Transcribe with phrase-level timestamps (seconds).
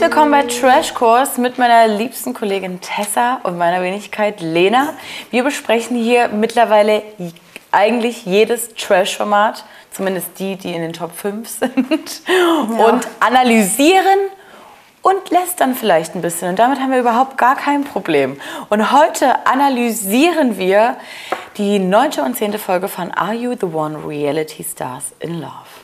[0.00, 4.94] Herzlich willkommen bei Trash Course mit meiner liebsten Kollegin Tessa und meiner Wenigkeit Lena.
[5.30, 7.02] Wir besprechen hier mittlerweile
[7.70, 12.86] eigentlich jedes Trash-Format, zumindest die, die in den Top 5 sind, ja.
[12.86, 14.18] und analysieren
[15.02, 16.48] und lästern vielleicht ein bisschen.
[16.48, 18.40] Und damit haben wir überhaupt gar kein Problem.
[18.70, 20.96] Und heute analysieren wir
[21.58, 25.79] die neunte und zehnte Folge von Are You the One Reality Stars in Love?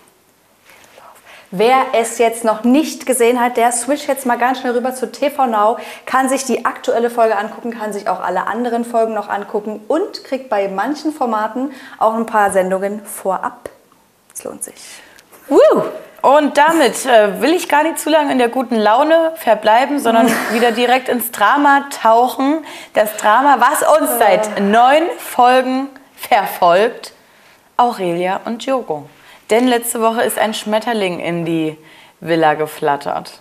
[1.58, 5.10] Wer es jetzt noch nicht gesehen hat, der switcht jetzt mal ganz schnell rüber zu
[5.10, 9.30] TV Now, kann sich die aktuelle Folge angucken, kann sich auch alle anderen Folgen noch
[9.30, 13.70] angucken und kriegt bei manchen Formaten auch ein paar Sendungen vorab.
[14.34, 14.74] Es lohnt sich.
[15.48, 15.82] Woo!
[16.20, 20.30] Und damit äh, will ich gar nicht zu lange in der guten Laune verbleiben, sondern
[20.52, 22.66] wieder direkt ins Drama tauchen.
[22.92, 27.14] Das Drama, was uns seit neun Folgen verfolgt,
[27.78, 29.08] Aurelia und Diogo.
[29.50, 31.76] Denn letzte Woche ist ein Schmetterling in die
[32.20, 33.40] Villa geflattert.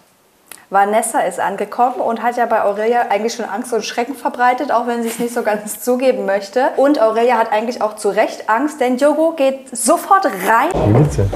[0.70, 4.88] Vanessa ist angekommen und hat ja bei Aurelia eigentlich schon Angst und Schrecken verbreitet, auch
[4.88, 6.70] wenn sie es nicht so ganz zugeben möchte.
[6.78, 10.70] Und Aurelia hat eigentlich auch zu Recht Angst, denn Diogo geht sofort rein.
[10.74, 11.30] Wie geht's dir?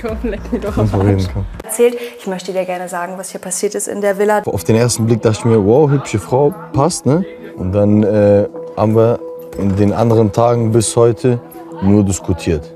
[0.00, 1.24] Komm, leck mir doch am Arsch.
[1.62, 4.42] Erzählt, ich möchte dir gerne sagen, was hier passiert ist in der Villa.
[4.44, 7.24] Auf den ersten Blick dachte ich mir, wow, hübsche Frau, passt, ne?
[7.56, 9.20] Und dann äh, haben wir
[9.58, 11.40] in den anderen Tagen bis heute
[11.82, 12.72] nur diskutiert.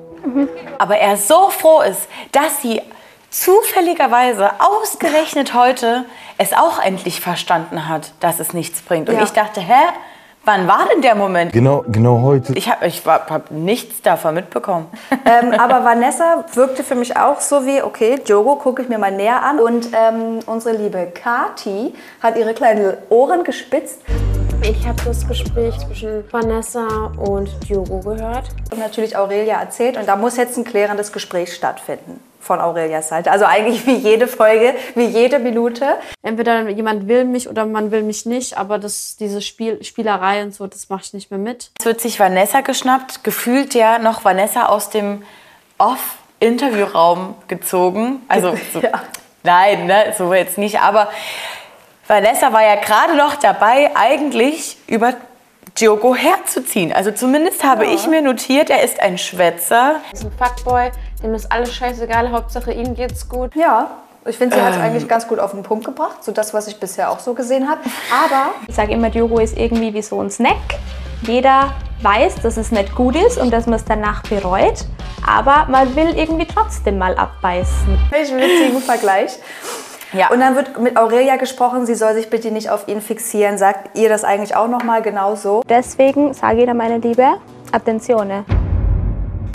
[0.79, 2.81] Aber er so froh ist, dass sie
[3.31, 6.05] zufälligerweise ausgerechnet heute
[6.39, 9.09] es auch endlich verstanden hat, dass es nichts bringt.
[9.09, 9.23] Und ja.
[9.23, 9.75] ich dachte, hä?
[10.45, 11.53] Wann war denn der Moment?
[11.53, 12.53] Genau, genau heute.
[12.53, 14.87] Ich habe ich hab nichts davon mitbekommen.
[15.25, 19.11] Ähm, aber Vanessa wirkte für mich auch so wie, okay, Jogo gucke ich mir mal
[19.11, 19.59] näher an.
[19.59, 24.03] Und ähm, unsere liebe Kati hat ihre kleinen Ohren gespitzt.
[24.63, 28.49] Ich habe das Gespräch zwischen Vanessa und Diogo gehört.
[28.71, 29.97] Und natürlich Aurelia erzählt.
[29.97, 33.31] Und da muss jetzt ein klärendes Gespräch stattfinden von Aurelias Seite.
[33.31, 35.97] Also eigentlich wie jede Folge, wie jede Minute.
[36.23, 40.55] Entweder jemand will mich oder man will mich nicht, aber das, diese Spiel, Spielerei und
[40.55, 41.71] so, das mache ich nicht mehr mit.
[41.79, 45.23] Es wird sich Vanessa geschnappt, gefühlt ja noch Vanessa aus dem
[45.79, 48.23] Off-Interviewraum gezogen.
[48.29, 49.03] Also so, ja.
[49.43, 51.09] nein, ne, so jetzt nicht, aber
[52.09, 55.15] Vanessa war ja gerade noch dabei, eigentlich über
[55.79, 56.93] Diogo herzuziehen.
[56.93, 57.93] Also zumindest habe ja.
[57.93, 59.97] ich mir notiert, er ist ein Schwätzer.
[60.09, 60.91] Er ist ein Fuckboy,
[61.23, 63.55] dem ist alles scheißegal, Hauptsache ihm geht's gut.
[63.57, 63.91] Ja,
[64.25, 64.83] ich finde, sie hat es ähm.
[64.83, 67.69] eigentlich ganz gut auf den Punkt gebracht, so das, was ich bisher auch so gesehen
[67.69, 67.81] habe.
[68.25, 70.57] Aber ich sage immer, Diogo ist irgendwie wie so ein Snack.
[71.23, 74.85] Jeder weiß, dass es nicht gut ist und dass man es danach bereut,
[75.27, 77.99] aber man will irgendwie trotzdem mal abbeißen.
[78.13, 79.39] Ich will witzigen Vergleich.
[80.13, 80.31] Ja.
[80.31, 83.59] Und dann wird mit Aurelia gesprochen, sie soll sich bitte nicht auf ihn fixieren.
[83.59, 85.63] Sagt ihr das eigentlich auch nochmal genau so?
[85.69, 87.27] Deswegen sage ich dir, meine Liebe,
[87.73, 88.45] Attenzione.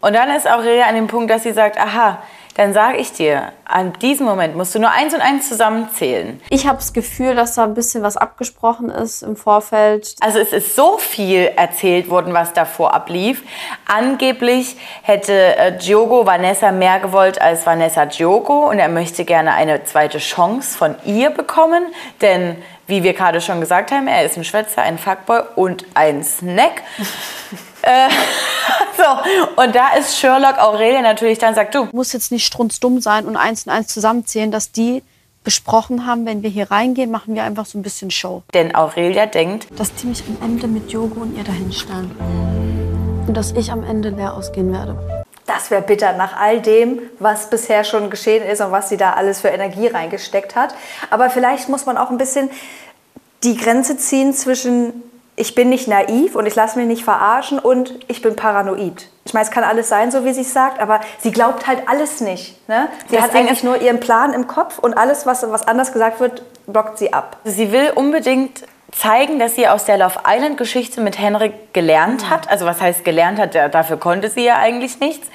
[0.01, 2.17] Und dann ist Aurelia an dem Punkt, dass sie sagt, aha,
[2.55, 6.41] dann sage ich dir, an diesem Moment musst du nur eins und eins zusammenzählen.
[6.49, 10.15] Ich habe das Gefühl, dass da ein bisschen was abgesprochen ist im Vorfeld.
[10.19, 13.43] Also es ist so viel erzählt worden, was davor ablief.
[13.87, 19.83] Angeblich hätte äh, Diogo Vanessa mehr gewollt als Vanessa Diogo und er möchte gerne eine
[19.85, 21.85] zweite Chance von ihr bekommen,
[22.21, 22.57] denn
[22.87, 26.81] wie wir gerade schon gesagt haben, er ist ein Schwätzer, ein Fuckboy und ein Snack.
[27.83, 28.09] äh,
[28.97, 33.25] so, und da ist Sherlock Aurelia natürlich dann sagt, du musst jetzt nicht strunzdumm sein
[33.25, 35.03] und eins und eins zusammenzählen, dass die
[35.43, 38.43] besprochen haben, wenn wir hier reingehen, machen wir einfach so ein bisschen Show.
[38.53, 42.11] Denn Aurelia denkt, dass die mich am Ende mit Jogo und ihr dahin stellen.
[43.27, 44.97] Und dass ich am Ende leer ausgehen werde.
[45.47, 49.13] Das wäre bitter nach all dem, was bisher schon geschehen ist und was sie da
[49.13, 50.75] alles für Energie reingesteckt hat.
[51.09, 52.49] Aber vielleicht muss man auch ein bisschen
[53.43, 54.93] die Grenze ziehen zwischen
[55.41, 59.09] ich bin nicht naiv und ich lasse mich nicht verarschen und ich bin paranoid.
[59.25, 61.89] Ich meine, es kann alles sein, so wie sie es sagt, aber sie glaubt halt
[61.89, 62.67] alles nicht.
[62.69, 62.89] Ne?
[63.09, 66.19] Sie das hat eigentlich nur ihren Plan im Kopf und alles, was, was anders gesagt
[66.19, 67.37] wird, blockt sie ab.
[67.43, 72.49] Sie will unbedingt zeigen, dass sie aus der Love Island Geschichte mit Henrik gelernt hat.
[72.49, 75.29] Also was heißt gelernt hat, dafür konnte sie ja eigentlich nichts.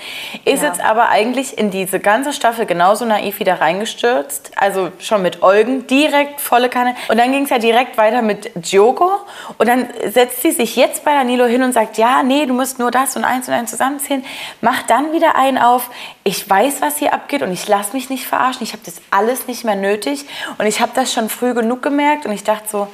[0.44, 0.68] Ist ja.
[0.68, 4.52] jetzt aber eigentlich in diese ganze Staffel genauso naiv wieder reingestürzt.
[4.56, 6.94] Also schon mit Eugen direkt volle Kanne.
[7.08, 9.10] Und dann ging es ja direkt weiter mit Diogo.
[9.56, 12.78] Und dann setzt sie sich jetzt bei Danilo hin und sagt, ja, nee, du musst
[12.78, 14.24] nur das und eins und eins zusammenzählen.
[14.60, 15.90] Macht dann wieder einen auf,
[16.24, 18.62] ich weiß, was hier abgeht und ich lasse mich nicht verarschen.
[18.62, 20.26] Ich habe das alles nicht mehr nötig.
[20.58, 22.88] Und ich habe das schon früh genug gemerkt und ich dachte so,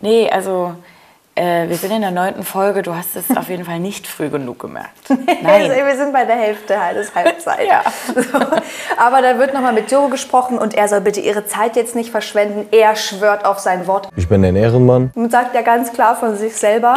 [0.00, 0.74] nee, also
[1.36, 2.82] Äh, wir sind in der neunten Folge.
[2.82, 4.90] Du hast es auf jeden Fall nicht früh genug gemerkt.
[5.42, 5.68] Nein.
[5.68, 7.66] wir sind bei der Hälfte des Halbzeit.
[7.68, 7.82] Ja.
[8.14, 8.38] So.
[8.96, 12.12] Aber da wird nochmal mit Joe gesprochen und er soll bitte ihre Zeit jetzt nicht
[12.12, 12.68] verschwenden.
[12.70, 15.10] Er schwört auf sein Wort Ich bin ein Ehrenmann.
[15.16, 16.94] und sagt ja ganz klar von sich selber.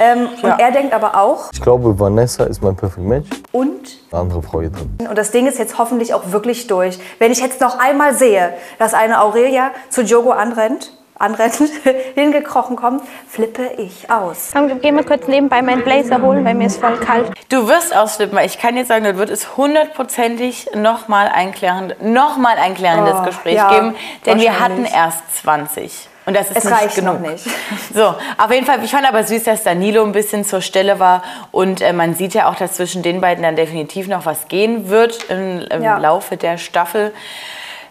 [0.00, 0.54] Ähm, Ja.
[0.54, 3.28] Und er denkt aber auch, Ich glaube, Vanessa ist mein perfekt Match.
[3.52, 4.96] und Eine andere Frau hier drin.
[5.10, 6.98] Und das Ding ist jetzt hoffentlich auch wirklich durch.
[7.18, 11.54] Wenn ich jetzt noch einmal sehe, dass eine Aurelia zu Jogo anrennt, anrennt,
[12.14, 14.50] hingekrochen kommt, flippe ich aus.
[14.52, 17.30] Komm, gehen wir kurz nebenbei meinen Blazer holen, weil mir ist voll kalt.
[17.48, 21.96] Du wirst ausflippen, weil ich kann jetzt sagen, das wird es hundertprozentig nochmal ein, klärend,
[22.02, 23.94] noch mal ein klärendes Oh, Gespräch ja, geben,
[24.26, 26.08] denn wir hatten erst 20.
[26.26, 27.20] Und das ist Es nicht reicht genug.
[27.20, 27.44] noch nicht.
[27.94, 28.06] So,
[28.38, 31.22] auf jeden Fall, ich fand aber süß, dass Danilo ein bisschen zur Stelle war.
[31.52, 34.88] Und äh, man sieht ja auch, dass zwischen den beiden dann definitiv noch was gehen
[34.88, 35.98] wird im, im Ja.
[35.98, 37.12] Laufe der Staffel.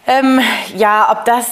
[0.06, 0.40] Ähm,
[0.74, 1.46] ja, ob das.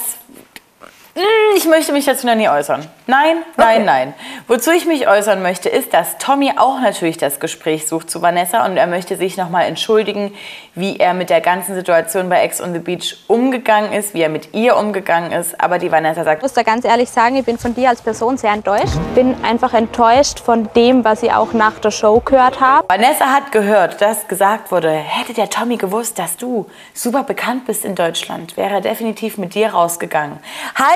[1.14, 1.22] Hm,
[1.56, 2.86] Ich möchte mich dazu noch nie äußern.
[3.06, 3.84] Nein, nein, Okay.
[3.84, 4.14] nein.
[4.48, 8.64] Wozu ich mich äußern möchte, ist, dass Tommy auch natürlich das Gespräch sucht zu Vanessa
[8.64, 10.32] und er möchte sich nochmal entschuldigen,
[10.74, 14.30] wie er mit der ganzen Situation bei Ex on the Beach umgegangen ist, wie er
[14.30, 15.60] mit ihr umgegangen ist.
[15.60, 18.00] Aber die Vanessa sagt, Ich muss da ganz ehrlich sagen, ich bin von dir als
[18.00, 18.94] Person sehr enttäuscht.
[19.14, 22.86] Bin einfach enttäuscht von dem, was ich auch nach der Show gehört habe.
[22.88, 27.84] Vanessa hat gehört, dass gesagt wurde, hätte der Tommy gewusst, dass du super bekannt bist
[27.84, 30.38] in Deutschland, wäre er definitiv mit dir rausgegangen.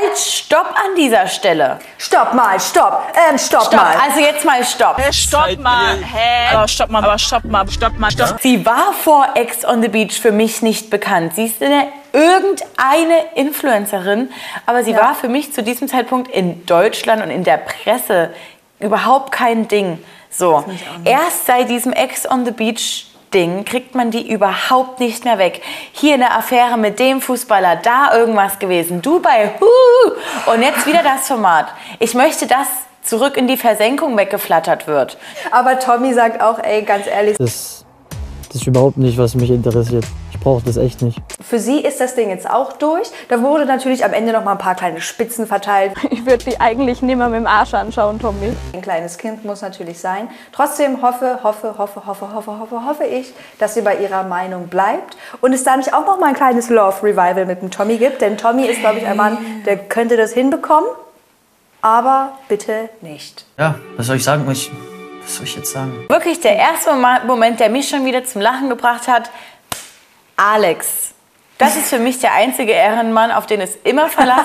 [0.07, 1.79] Halt, stopp an dieser Stelle.
[1.99, 3.97] Stopp mal, stopp, ähm, stopp, Stopp, mal.
[4.03, 5.01] also jetzt mal stopp.
[5.13, 6.55] Stopp mal, hä?
[6.55, 8.41] Aber stopp mal, aber stopp mal, stopp mal, stopp.
[8.41, 11.35] Sie war vor Ex on the Beach für mich nicht bekannt.
[11.35, 14.31] Sie ist eine, irgendeine Influencerin,
[14.65, 18.31] aber sie war für mich zu diesem Zeitpunkt in Deutschland und in der Presse
[18.79, 20.03] überhaupt kein Ding.
[20.31, 20.65] So,
[21.05, 25.63] erst seit diesem Ex on the Beach Ding kriegt man die überhaupt nicht mehr weg.
[25.93, 31.03] Hier eine Affäre mit dem Fußballer, da irgendwas gewesen, du bei Hu und jetzt wieder
[31.03, 31.67] das Format.
[31.99, 32.67] Ich möchte, dass
[33.03, 35.17] zurück in die Versenkung weggeflattert wird.
[35.51, 37.85] Aber Tommy sagt auch, ey, ganz ehrlich, Das,
[38.49, 40.05] das ist überhaupt nicht, was mich interessiert.
[40.47, 41.19] Ich brauche das echt nicht.
[41.43, 43.09] für sie ist das Ding jetzt auch durch.
[43.29, 45.93] Da wurde natürlich am Ende noch mal ein paar kleine Spitzen verteilt.
[46.11, 48.53] Ich würde die eigentlich nimmer mit dem Arsch anschauen, Tommy.
[48.73, 50.29] Ein kleines Kind muss natürlich sein.
[50.53, 55.17] Trotzdem hoffe, hoffe, hoffe, hoffe, hoffe, hoffe, hoffe ich, dass sie bei ihrer Meinung bleibt
[55.41, 58.21] und es da nicht auch noch mal ein kleines Love Revival mit dem Tommy gibt.
[58.21, 60.89] Denn Tommy ist, glaube ich, ein Mann, der könnte das hinbekommen,
[61.83, 63.47] aber bitte nicht.
[63.59, 64.49] Ja, was soll ich sagen?
[64.53, 64.71] Ich,
[65.25, 66.05] was soll ich jetzt sagen?
[66.09, 66.93] Wirklich der erste
[67.27, 69.29] Moment, der mich schon wieder zum Lachen gebracht hat,
[70.37, 71.13] Alex.
[71.59, 74.45] Das ist für mich der einzige Ehrenmann, auf den es immer Verlass.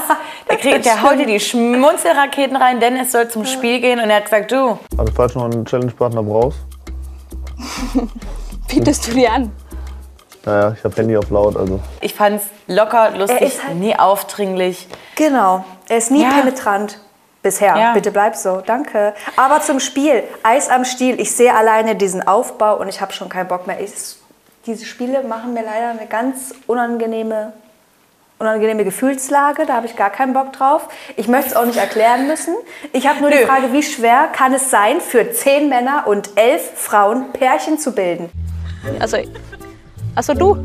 [0.50, 4.00] Der, kriegt, der haut dir die Schmunzelraketen rein, denn es soll zum Spiel gehen.
[4.00, 6.60] Und er hat gesagt, du, Also falls du noch einen Challenge-Partner brauchst,
[8.68, 9.52] Bietest du dir an?
[10.46, 14.88] naja, ich habe Handy auf laut, also ich fand's locker, lustig, ist halt- nie aufdringlich.
[15.16, 15.64] Genau.
[15.90, 16.30] Er ist nie Ja.
[16.30, 17.00] penetrant.
[17.44, 17.76] Bisher.
[17.76, 17.94] Ja.
[17.94, 18.62] Bitte bleib so.
[18.66, 19.14] Danke.
[19.36, 20.24] Aber zum Spiel.
[20.44, 21.20] Eis am Stiel.
[21.20, 23.80] Ich sehe alleine diesen Aufbau und ich habe schon keinen Bock mehr.
[23.82, 23.92] Ich,
[24.66, 27.54] diese Spiele machen mir leider eine ganz unangenehme,
[28.38, 29.66] unangenehme Gefühlslage.
[29.66, 30.88] Da habe ich gar keinen Bock drauf.
[31.16, 32.56] Ich möchte es auch nicht erklären müssen.
[32.94, 33.46] Ich habe nur die Nö.
[33.46, 38.30] Frage, wie schwer kann es sein, für zehn Männer und elf Frauen Pärchen zu bilden?
[39.00, 39.18] Also,
[40.16, 40.58] also du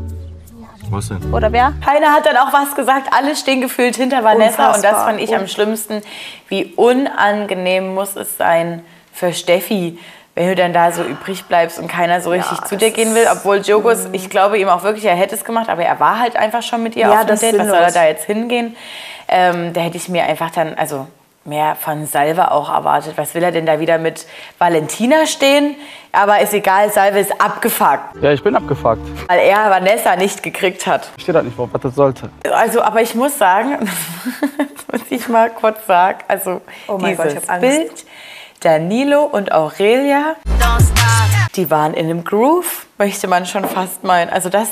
[0.89, 1.33] Was denn?
[1.33, 1.73] oder wer?
[1.83, 3.07] Keiner hat dann auch was gesagt.
[3.11, 4.67] Alle stehen gefühlt hinter Vanessa.
[4.67, 5.05] Und das Unfassbar.
[5.07, 6.01] fand ich am schlimmsten.
[6.49, 8.83] Wie unangenehm muss es sein
[9.13, 9.97] für Steffi,
[10.37, 13.25] wenn du dann da so übrig bleibst und keiner so richtig zu dir gehen will.
[13.31, 16.35] Obwohl Jogos, ich glaube ihm auch wirklich, er hätte es gemacht, aber er war halt
[16.35, 17.57] einfach schon mit ihr Ja, auf dem Date.
[17.57, 18.75] Was soll er da jetzt hingehen?
[19.27, 21.07] Ähm, da hätte ich mir einfach dann, also
[21.43, 23.13] mehr von Salve auch erwartet.
[23.15, 24.27] Was will er denn da wieder mit
[24.59, 25.75] Valentina stehen?
[26.11, 29.01] Aber ist egal, Salve ist abgefuckt, Ja, ich bin abgefuckt.
[29.27, 31.09] weil er Vanessa nicht gekriegt hat.
[31.17, 32.29] Ich stehe da nicht was das sollte.
[32.51, 33.79] Also, aber ich muss sagen,
[34.91, 37.77] muss ich mal kurz sagen, also Oh mein Gott, dieses ich hab Angst.
[37.77, 38.05] Bild,
[38.61, 40.35] Danilo und Aurelia,
[41.55, 44.31] die waren in einem Groove, möchte man schon fast meinen.
[44.31, 44.67] Also das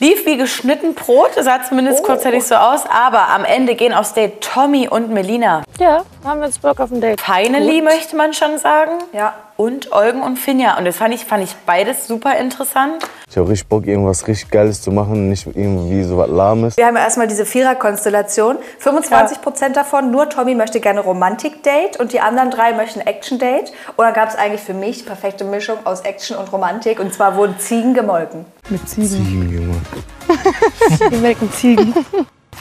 [0.00, 4.40] lief wie geschnitten Brot, sah zumindest kurzzeitig so aus, aber am Ende gehen aufs Date
[4.40, 5.62] Tommy und Melina.
[5.78, 7.20] Ja, haben wir jetzt Bock auf ein Date.
[7.20, 8.98] Finally, möchte man schon sagen.
[9.12, 9.34] Ja.
[9.60, 10.78] Und Eugen und Finja.
[10.78, 13.04] Und das fand ich, fand ich beides super interessant.
[13.28, 16.78] Ich habe richtig Bock, irgendwas richtig Geiles zu machen, nicht irgendwie so was Lahmes.
[16.78, 18.56] Wir haben ja erstmal diese Vierer-Konstellation.
[18.78, 23.70] 25 Prozent davon, nur Tommy möchte gerne Romantik-Date und die anderen drei möchten Action-Date.
[23.96, 26.98] Und dann gab es eigentlich für mich die perfekte Mischung aus Action und Romantik.
[26.98, 28.46] Und zwar wurden Ziegen gemolken.
[28.70, 29.08] Mit Ziegen.
[29.08, 31.10] Ziegen, Junge.
[31.10, 31.92] Die melken Ziegen.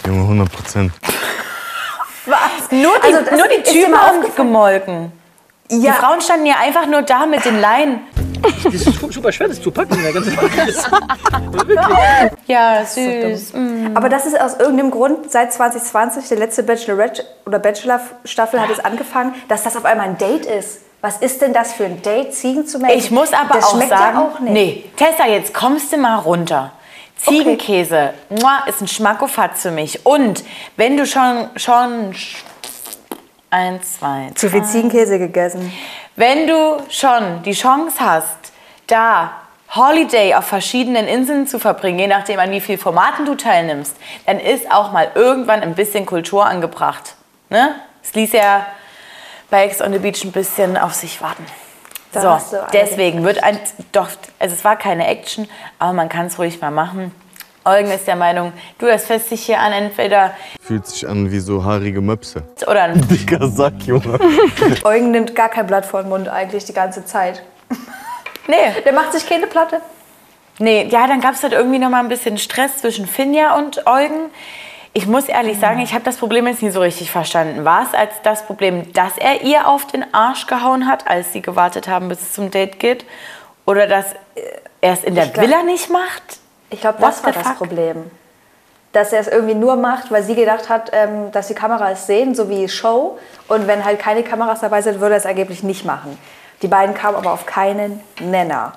[0.06, 0.92] Junge, 100 Prozent.
[2.26, 2.36] Nur
[3.02, 3.94] die, Also nur die ist Typen
[5.70, 5.82] gemolken.
[5.82, 8.02] Die Ja, Frauen standen ja einfach nur da mit den Leinen.
[8.64, 9.98] Das ist super schwer, das zu packen
[12.48, 13.54] Ja, süß.
[13.54, 13.96] Mm.
[13.96, 18.80] Aber das ist aus irgendeinem Grund seit 2020, der letzte Bachelorette oder Bachelor-Staffel hat es
[18.80, 20.82] angefangen, dass das auf einmal ein Date ist.
[21.02, 23.00] Was ist denn das für ein Date, Ziegen zu melken?
[23.00, 24.54] Ich muss aber das auch schmeckt sagen, ja auch nicht.
[24.54, 26.72] nee, Tessa, jetzt kommst du mal runter.
[27.18, 30.06] Ziegenkäse mua, ist ein Schmackofatz für mich.
[30.06, 30.44] Und
[30.78, 32.14] wenn du schon, schon,
[33.50, 34.68] eins, zwei, Zu viel drei.
[34.68, 35.72] Ziegenkäse gegessen.
[36.16, 38.38] Wenn du schon die Chance hast,
[38.88, 39.32] da
[39.76, 44.40] Holiday auf verschiedenen Inseln zu verbringen, je nachdem an wie vielen Formaten du teilnimmst, dann
[44.40, 47.16] ist auch mal irgendwann ein bisschen Kultur angebracht.
[47.50, 47.76] Ne?
[48.04, 48.66] Es ließ ja
[49.50, 51.46] bei Ex on the Beach ein bisschen auf sich warten.
[52.12, 53.60] Da so, deswegen wird ein,
[53.92, 57.14] doch, also es war keine Action, aber man kann es ruhig mal machen.
[57.70, 61.40] Eugen ist der Meinung, du, das fässt sich hier an, entweder Fühlt sich an wie
[61.40, 62.44] so haarige Möpse.
[62.68, 64.20] oder ein Dicker Sack, Junge.
[64.84, 67.44] Eugen nimmt gar kein Blatt vor den Mund eigentlich die ganze Zeit.
[68.48, 68.82] Nee.
[68.84, 69.80] Der macht sich keine Platte.
[70.58, 73.86] Nee, ja, dann gab es halt irgendwie noch mal ein bisschen Stress zwischen Finja und
[73.86, 74.32] Eugen.
[74.94, 77.64] Ich muss ehrlich sagen, ich habe das Problem jetzt nie so richtig verstanden.
[77.64, 81.44] War es als das Problem, dass er ihr auf den Arsch gehauen hat, als sie
[81.44, 83.06] gewartet haben, bis es zum Date geht?
[83.68, 84.16] Oder dass
[84.82, 86.40] er es in der Villa nicht macht?
[86.70, 87.58] Ich glaube, das war das fuck?
[87.58, 88.10] Problem.
[88.92, 92.34] Dass er es irgendwie nur macht, weil sie gedacht hat, ähm, dass die Kameras sehen,
[92.36, 93.18] so wie Show.
[93.48, 96.18] Und wenn halt keine Kameras dabei sind, würde er es angeblich nicht machen.
[96.62, 98.74] Die beiden kamen aber auf keinen Nenner.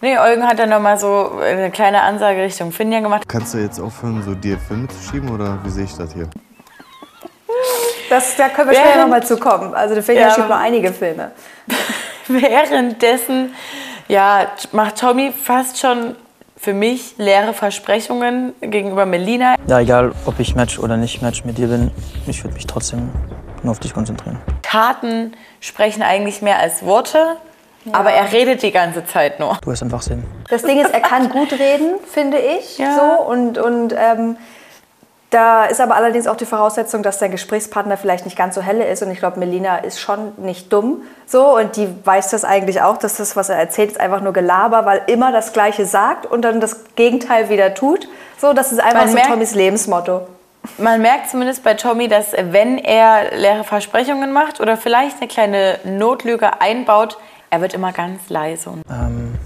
[0.00, 3.22] Nee, Eugen hat dann noch mal so eine kleine Ansage Richtung Finja gemacht.
[3.28, 6.26] Kannst du jetzt aufhören, so dir Filme zu schieben oder wie sehe ich das hier?
[8.08, 9.74] Das, da können wir später Während- noch mal zu kommen.
[9.74, 10.34] Also der Finja Ja.
[10.34, 11.32] schiebt noch einige Filme.
[12.28, 13.54] Währenddessen
[14.08, 16.16] ja, macht Tommy fast schon
[16.60, 19.54] für mich leere Versprechungen gegenüber Melina.
[19.66, 21.90] Ja, egal ob ich Match oder nicht Match mit dir bin,
[22.26, 23.08] ich würde mich trotzdem
[23.62, 24.38] nur auf dich konzentrieren.
[24.60, 27.36] Taten sprechen eigentlich mehr als Worte,
[27.92, 29.56] aber er redet die ganze Zeit nur.
[29.62, 30.22] Du hast einfach Sinn.
[30.50, 32.76] Das Ding ist, er kann gut reden, finde ich.
[32.76, 32.94] Ja.
[32.94, 34.36] So, und und ähm,
[35.30, 38.84] da ist aber allerdings auch die Voraussetzung, dass der Gesprächspartner vielleicht nicht ganz so helle
[38.86, 39.02] ist.
[39.02, 41.02] Und ich glaube, Melina ist schon nicht dumm.
[41.26, 44.32] So, und die weiß das eigentlich auch, dass das, was er erzählt, ist einfach nur
[44.32, 48.08] Gelaber, weil immer das Gleiche sagt und dann das Gegenteil wieder tut.
[48.40, 50.26] So, das ist einfach Man so merkt- Tommys Lebensmotto.
[50.78, 55.78] Man merkt zumindest bei Tommy, dass wenn er leere Versprechungen macht oder vielleicht eine kleine
[55.84, 57.16] Notlüge einbaut,
[57.48, 58.68] er wird immer ganz leise.
[58.70, 59.38] Und Ähm,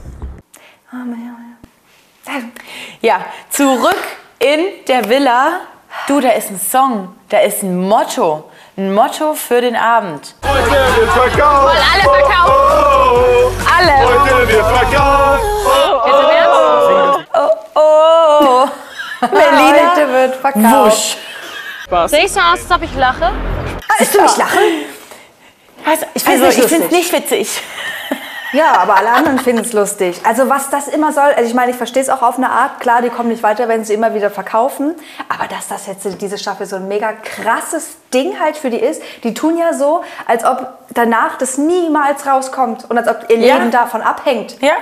[3.00, 3.96] ja, zurück
[4.38, 5.60] in der Villa.
[6.06, 8.50] Du, da ist ein Song, da ist ein Motto.
[8.76, 10.34] Ein Motto für den Abend.
[10.44, 11.64] Heute wird verkauft.
[11.64, 13.66] Wollen alle verkaufen?
[13.78, 14.08] Alle.
[14.08, 15.42] Heute wird verkauft.
[16.06, 17.28] Jetzt im Ernst?
[17.34, 18.68] Oh, oh.
[19.32, 21.16] Melina, Heute wird verkauft.
[21.90, 22.10] wusch.
[22.10, 23.32] Sehe ich so aus, als ob ich lache?
[23.98, 24.58] Willst du mich lachen?
[25.86, 26.90] Also, ich also, nicht finde es lustig.
[26.90, 27.62] nicht witzig.
[28.54, 30.20] Ja, aber alle anderen finden es lustig.
[30.24, 32.80] Also was das immer soll, also ich meine, ich verstehe es auch auf eine Art.
[32.80, 34.94] Klar, die kommen nicht weiter, wenn sie immer wieder verkaufen.
[35.28, 39.02] Aber dass das jetzt diese Staffel so ein mega krasses Ding halt für die ist,
[39.24, 43.56] die tun ja so, als ob danach das niemals rauskommt und als ob ihr Ja.
[43.56, 44.60] Leben davon abhängt.
[44.62, 44.74] Ja.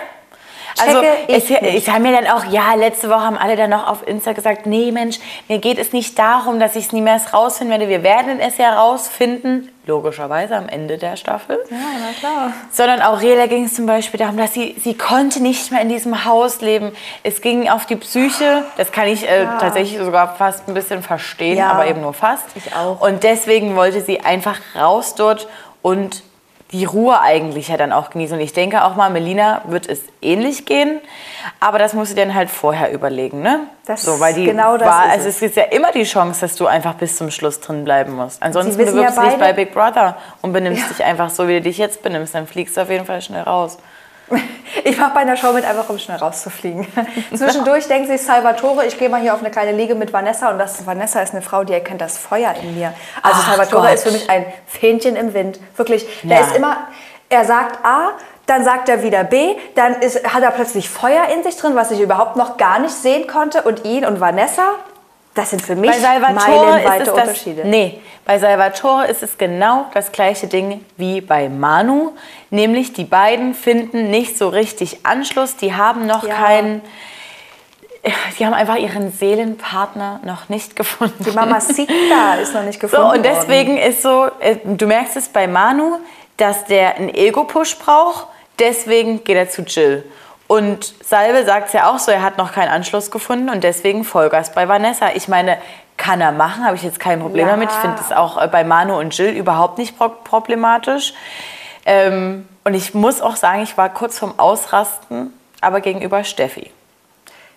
[0.81, 4.07] Also es, ich haben mir dann auch, ja, letzte Woche haben alle dann noch auf
[4.07, 7.71] Insta gesagt, nee Mensch, mir geht es nicht darum, dass ich es nie mehr rausfinden
[7.71, 7.89] werde.
[7.89, 11.59] Wir werden es ja rausfinden, logischerweise am Ende der Staffel.
[11.71, 12.53] Ja, na klar.
[12.71, 16.25] Sondern Aurelia ging es zum Beispiel darum, dass sie, sie konnte nicht mehr in diesem
[16.25, 16.93] Haus leben.
[17.23, 19.59] Es ging auf die Psyche, das kann ich äh, Ja.
[19.59, 21.71] tatsächlich sogar fast ein bisschen verstehen, Ja.
[21.73, 22.45] aber eben nur fast.
[22.55, 23.01] Ich auch.
[23.01, 25.49] Und deswegen wollte sie einfach raus dort
[25.83, 26.23] und
[26.73, 28.37] die Ruhe eigentlich ja dann auch genießen.
[28.37, 31.01] Und ich denke auch mal, Melina wird es ähnlich gehen,
[31.61, 33.61] aber das musst du dir dann halt vorher überlegen, ne?
[33.85, 35.41] Das- so, weil die genau das war, ist also es.
[35.41, 38.43] gibt ja immer die Chance, dass du einfach bis zum Schluss drin bleiben musst.
[38.43, 40.89] Ansonsten wissen ja bewirbst du dich bei Big Brother und benimmst Ja.
[40.89, 42.35] dich einfach so, wie du dich jetzt benimmst.
[42.35, 43.79] Dann fliegst du auf jeden Fall schnell raus.
[44.85, 46.87] Ich mache bei einer Show mit, einfach um schnell rauszufliegen.
[47.37, 50.59] Zwischendurch denkt sich Salvatore, ich gehe mal hier auf eine kleine Liege mit Vanessa und
[50.59, 52.93] das Vanessa ist eine Frau, die erkennt das Feuer in mir.
[53.23, 53.95] Also Ach Salvatore Gott.
[53.95, 55.61] ist für mich ein Fähnchen im Wind.
[55.77, 56.47] Wirklich, der Ja.
[56.47, 56.79] ist immer,
[57.29, 58.13] er sagt A,
[58.47, 61.91] dann sagt er wieder B, dann ist, hat er plötzlich Feuer in sich drin, was
[61.93, 63.63] ich überhaupt noch gar nicht sehen konnte.
[63.63, 64.63] Und ihn und Vanessa,
[65.35, 66.35] das sind für mich Bei Salvatore
[66.65, 67.63] meilenweite ist es das, Unterschiede.
[67.67, 72.13] nee, bei Salvatore ist es genau das gleiche Ding wie bei Manu,
[72.51, 76.35] nämlich die beiden finden nicht so richtig Anschluss, die haben noch Ja.
[76.35, 76.83] keinen,
[78.39, 81.25] die haben einfach ihren Seelenpartner noch nicht gefunden.
[81.25, 85.29] Die Mamacita ist noch nicht gefunden So, und deswegen ist so, äh, du merkst es
[85.29, 85.99] bei Manu,
[86.37, 88.27] dass der einen Ego-Push braucht,
[88.59, 90.05] deswegen geht er zu Jill.
[90.53, 94.05] Und Salve sagt es ja auch so, er hat noch keinen Anschluss gefunden und deswegen
[94.05, 95.09] Vollgas bei Vanessa.
[95.15, 95.57] Ich meine,
[95.97, 97.53] kann er machen, habe ich jetzt kein Problem Ja.
[97.53, 97.71] damit.
[97.71, 101.15] Ich finde es auch äh, bei Manu und Jill überhaupt nicht pro problematisch.
[101.87, 105.33] Ähm, und ich muss auch sagen, ich war kurz vorm Ausrasten,
[105.63, 106.71] aber gegenüber Steffi.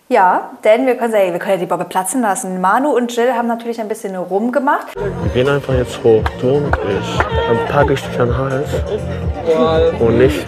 [0.07, 2.62] Ja, denn wir können, ja, wir können ja die Bobbe platzen lassen.
[2.62, 4.93] Manu und Jill haben natürlich ein bisschen rumgemacht.
[4.95, 7.17] Wir gehen einfach jetzt hoch, du und ich.
[7.17, 8.69] Dann packe ich dich an den Hals.
[10.00, 10.45] Und nicht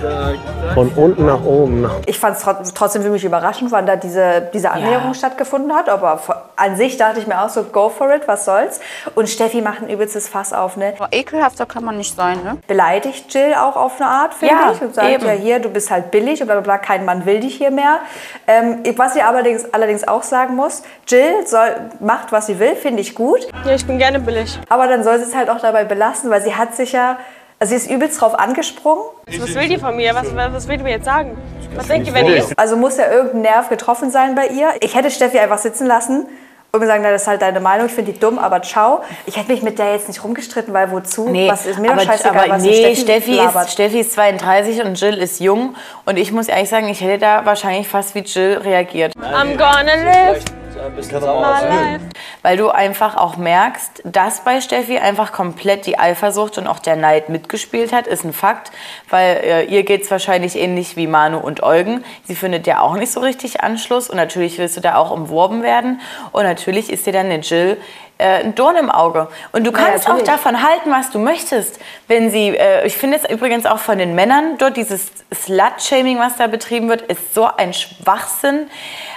[0.75, 1.89] von unten nach oben.
[2.05, 5.89] Ich fand es trotzdem für mich überraschend, wann da diese, diese Annäherung stattgefunden hat.
[5.89, 6.19] Aber
[6.55, 8.79] an sich dachte ich mir auch so, go for it, was soll's.
[9.15, 10.93] Und Steffi macht ein übelstes Fass auf, ne?
[11.11, 12.57] Ekelhafter kann man nicht sein, ne?
[12.67, 14.81] Beleidigt Jill auch auf eine Art, finde Ja, ich.
[14.81, 15.25] Und sagt, eben.
[15.25, 17.71] ja hier, du bist halt billig und bla bla bla, kein Mann will dich hier
[17.71, 17.99] mehr.
[18.47, 23.01] Ähm, was sie allerdings, allerdings auch sagen muss, Jill soll, macht, was sie will, finde
[23.01, 23.47] ich gut.
[23.65, 24.59] Ja, ich bin gerne billig.
[24.69, 27.17] Aber dann soll sie es halt auch dabei belassen, weil sie hat sich ja,
[27.59, 29.03] also sie ist übelst drauf angesprungen.
[29.39, 30.13] Was will die von mir?
[30.13, 31.37] Was, was will die mir jetzt sagen?
[31.75, 32.57] Was denkt ihr, die ist?
[32.57, 34.69] Also muss ja irgendein Nerv getroffen sein bei ihr.
[34.81, 36.27] Ich hätte Steffi einfach sitzen lassen
[36.71, 39.01] und mir sagen, na, das ist halt deine Meinung, ich finde die dumm, aber ciao.
[39.25, 41.29] Ich hätte mich mit der jetzt nicht rumgestritten, weil wozu?
[41.29, 43.67] Nee, was ist mir aber, doch scheißegal, aber was nee, Steffi, labert.
[43.67, 45.75] ist, Steffi ist 32 und Jill ist jung.
[46.05, 49.13] Und ich muss ehrlich sagen, ich hätte da wahrscheinlich fast wie Jill reagiert.
[49.15, 50.43] I'm gonna live
[50.77, 52.05] my life.
[52.41, 56.95] Weil du einfach auch merkst, dass bei Steffi einfach komplett die Eifersucht und auch der
[56.95, 58.71] Neid mitgespielt hat, ist ein Fakt.
[59.09, 62.03] Weil äh, ihr geht es wahrscheinlich ähnlich wie Manu und Eugen.
[62.23, 65.63] Sie findet ja auch nicht so richtig Anschluss und natürlich willst du da auch umworben
[65.63, 66.01] werden.
[66.31, 67.77] Und natürlich ist dir dann eine Jill
[68.17, 69.27] äh, ein Dorn im Auge.
[69.51, 70.29] Und du Ja, kannst auch natürlich.
[70.29, 71.79] davon halten, was du möchtest.
[72.07, 76.37] Wenn sie, äh, ich finde es übrigens auch von den Männern dort, dieses Slut-Shaming, was
[76.37, 78.69] da betrieben wird, ist so ein Schwachsinn.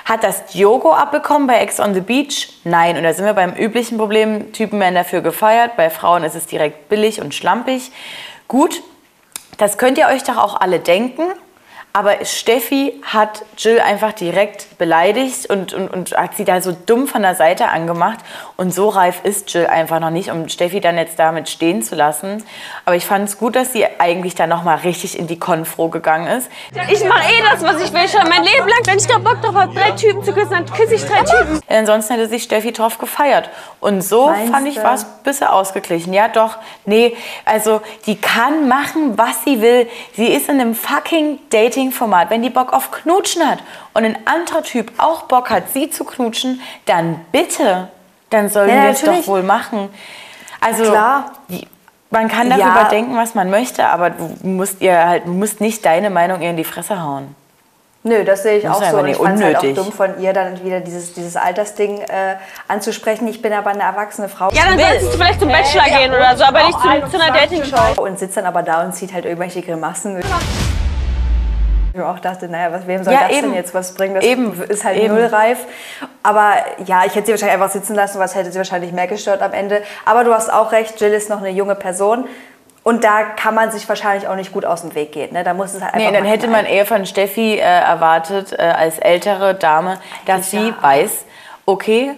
[0.05, 2.49] Hat das Diogo abbekommen bei Ex on the Beach?
[2.65, 2.97] Nein.
[2.97, 4.53] Und da sind wir beim üblichen Problem.
[4.53, 5.77] Typen werden dafür gefeiert.
[5.77, 7.93] Bei Frauen ist es direkt billig und schlampig.
[8.49, 8.83] Gut,
[9.59, 11.23] das könnt ihr euch doch auch alle denken.
[11.93, 17.09] Aber Steffi hat Jill einfach direkt beleidigt und, und, und hat sie da so dumm
[17.09, 18.21] von der Seite angemacht.
[18.57, 21.97] Und so reif ist Jill einfach noch nicht, um Steffi dann jetzt damit stehen zu
[21.97, 22.45] lassen.
[22.85, 26.29] Aber ich fand es gut, dass sie eigentlich da nochmal richtig in die Konfro gegangen
[26.29, 26.49] ist.
[26.91, 28.81] Ich mache eh das, was ich will, schon mein Leben lang.
[28.85, 31.61] Wenn ich da Bock drauf habe, drei Typen zu küssen, dann küsse ich drei Typen.
[31.69, 33.51] Ansonsten hätte sich Steffi drauf gefeiert.
[33.81, 36.13] Und so Meinst fand ich, war es ein bisschen ausgeglichen.
[36.13, 36.59] Ja, doch.
[36.85, 39.89] Nee, also die kann machen, was sie will.
[40.15, 41.41] Sie ist in einem fucking
[41.81, 42.31] Dating-Format.
[42.31, 43.59] Wenn die Bock auf Knutschen hat
[43.95, 47.89] und ein anderer Typ auch Bock hat, sie zu knutschen, dann bitte.
[48.31, 49.89] Dann sollen Ja, wir es doch wohl machen.
[50.61, 51.33] Also, Klar.
[52.11, 52.59] man kann Ja.
[52.59, 56.41] darüber denken, was man möchte, aber du musst ihr halt, du musst nicht deine Meinung
[56.43, 57.35] ihr in die Fresse hauen.
[58.03, 58.85] Nö, das sehe ich Das auch so.
[58.85, 61.37] einfach Und ich nicht fand es halt auch dumm von ihr, dann wieder dieses, dieses
[61.37, 63.29] Altersding äh, anzusprechen.
[63.29, 64.49] Ich bin aber eine erwachsene Frau.
[64.53, 67.33] Ja, dann solltest du vielleicht zum Bachelor gehen oder so, aber nicht zu, zu einer
[67.37, 68.01] Dating-Show.
[68.03, 70.23] Und sitzt dann aber da und zieht halt irgendwelche Grimassen.
[71.93, 73.49] Ich auch dachte, naja, was, wem soll Ja, das eben.
[73.49, 74.15] denn jetzt was bringen?
[74.15, 74.61] Das Eben.
[74.69, 75.15] ist halt Eben.
[75.15, 75.59] nullreif.
[76.23, 76.53] Aber
[76.85, 79.53] ja, ich hätte sie wahrscheinlich einfach sitzen lassen, was hätte sie wahrscheinlich mehr gestört am
[79.53, 79.83] Ende.
[80.05, 82.27] Aber du hast auch recht, Jill ist noch eine junge Person.
[82.83, 85.33] Und da kann man sich wahrscheinlich auch nicht gut aus dem Weg gehen.
[85.35, 85.45] Ne?
[85.45, 88.63] Da muss es halt einfach Nee, dann hätte man eher von Steffi äh, erwartet, äh,
[88.63, 91.25] als ältere Dame, dass sie weiß,
[91.67, 92.13] okay,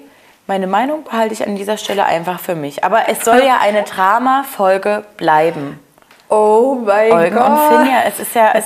[0.47, 2.85] meine Meinung behalte ich an dieser Stelle einfach für mich.
[2.85, 3.83] Aber es soll ja eine
[4.37, 5.81] Drama-Folge bleiben.
[6.29, 7.49] Oh mein Eugen Gott.
[7.49, 8.65] und Finja, es ist ja, es,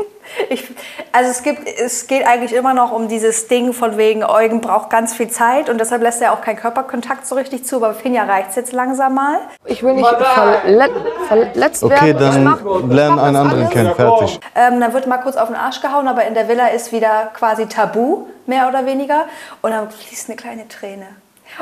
[0.48, 0.64] Ich,
[1.12, 4.90] also es, gibt, es geht eigentlich immer noch um dieses Ding von wegen, Eugen braucht
[4.90, 7.76] ganz viel Zeit und deshalb lässt er auch keinen Körperkontakt so richtig zu.
[7.76, 9.38] Aber Finja reicht es jetzt langsam mal.
[9.64, 10.90] Ich will nicht verle
[11.26, 12.44] verletzt Okay, werden.
[12.44, 13.94] dann lern einen anderen kennen.
[13.94, 14.40] Fertig.
[14.54, 17.30] Ähm, dann wird mal kurz auf den Arsch gehauen, aber in der Villa ist wieder
[17.34, 19.26] quasi Tabu, mehr oder weniger.
[19.62, 21.06] Und dann fließt eine kleine Träne.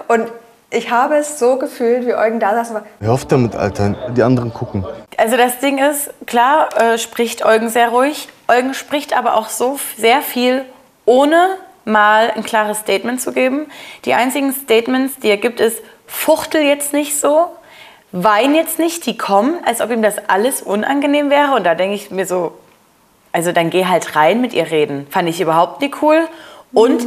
[0.09, 0.29] Und
[0.71, 3.95] ich habe es so gefühlt, wie Eugen da saß und war, Hör auf damit, Alter.
[4.17, 4.85] Die anderen gucken.
[5.17, 8.29] also das Ding ist, klar äh, spricht Eugen sehr ruhig.
[8.49, 10.65] Eugen spricht aber auch so sehr viel,
[11.05, 11.49] ohne
[11.85, 13.67] mal ein klares Statement zu geben.
[14.05, 17.47] Die einzigen Statements, die er gibt, ist, fuchtel jetzt nicht so,
[18.13, 21.55] wein jetzt nicht, die kommen, als ob ihm das alles unangenehm wäre.
[21.55, 22.53] Und da denke ich mir so,
[23.33, 25.07] also dann geh halt rein mit ihr reden.
[25.11, 26.29] Fand ich überhaupt nicht cool.
[26.73, 27.07] Und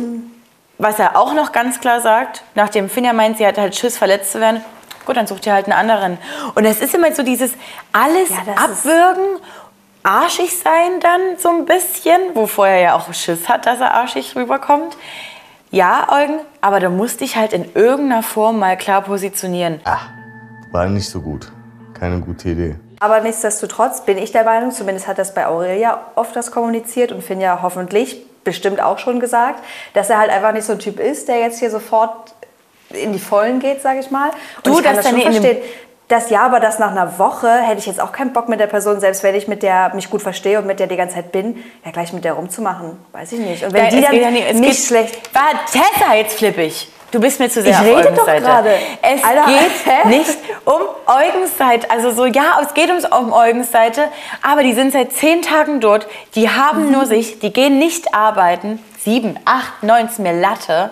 [0.82, 4.32] was er auch noch ganz klar sagt, nachdem Finja meint, sie hat halt Schiss, verletzt
[4.32, 4.62] zu werden,
[5.06, 6.18] gut, dann sucht ihr halt einen anderen.
[6.56, 7.54] Und es ist immer so dieses
[7.94, 9.40] alles Ja, abwürgen,
[10.02, 14.36] arschig sein dann so ein bisschen, wovor er ja auch Schiss hat, dass er arschig
[14.36, 14.98] rüberkommt.
[15.70, 19.80] Ja, Eugen, aber du musst dich halt in irgendeiner Form mal klar positionieren.
[20.72, 21.52] War nicht so gut.
[21.94, 22.76] Keine gute Idee.
[23.00, 27.24] Aber nichtsdestotrotz bin ich der Meinung, zumindest hat das bei Aurelia oft das kommuniziert und
[27.24, 31.28] Finja hoffentlich bestimmt auch schon gesagt, dass er halt einfach nicht so ein Typ ist,
[31.28, 32.34] der jetzt hier sofort
[32.90, 34.30] in die Vollen geht, sage ich mal.
[34.58, 35.58] Und Du, ich kann dass das schon verstehen.
[36.08, 38.68] Das ja, aber das nach einer Woche hätte ich jetzt auch keinen Bock mit der
[38.68, 41.32] Person, selbst wenn ich mit der mich gut verstehe und mit der die ganze Zeit
[41.32, 43.64] bin, ja gleich mit der rumzumachen, weiß ich nicht.
[43.64, 46.90] Und wenn Ja, die dann geht ja nicht- nicht schlecht War Tessa jetzt flippig?
[47.12, 48.72] Du bist mir zu sehr Ich auf rede doch gerade.
[49.02, 51.92] Es Alter, geht nicht um Eugens Seite.
[51.92, 54.06] Also so, ja, es geht ums, um Eugens Seite,
[54.42, 56.92] aber die sind seit zehn Tagen dort, die haben Mhm.
[56.94, 58.84] nur sich, die gehen nicht arbeiten.
[59.04, 60.92] Sieben, acht, neun ist mir Latte.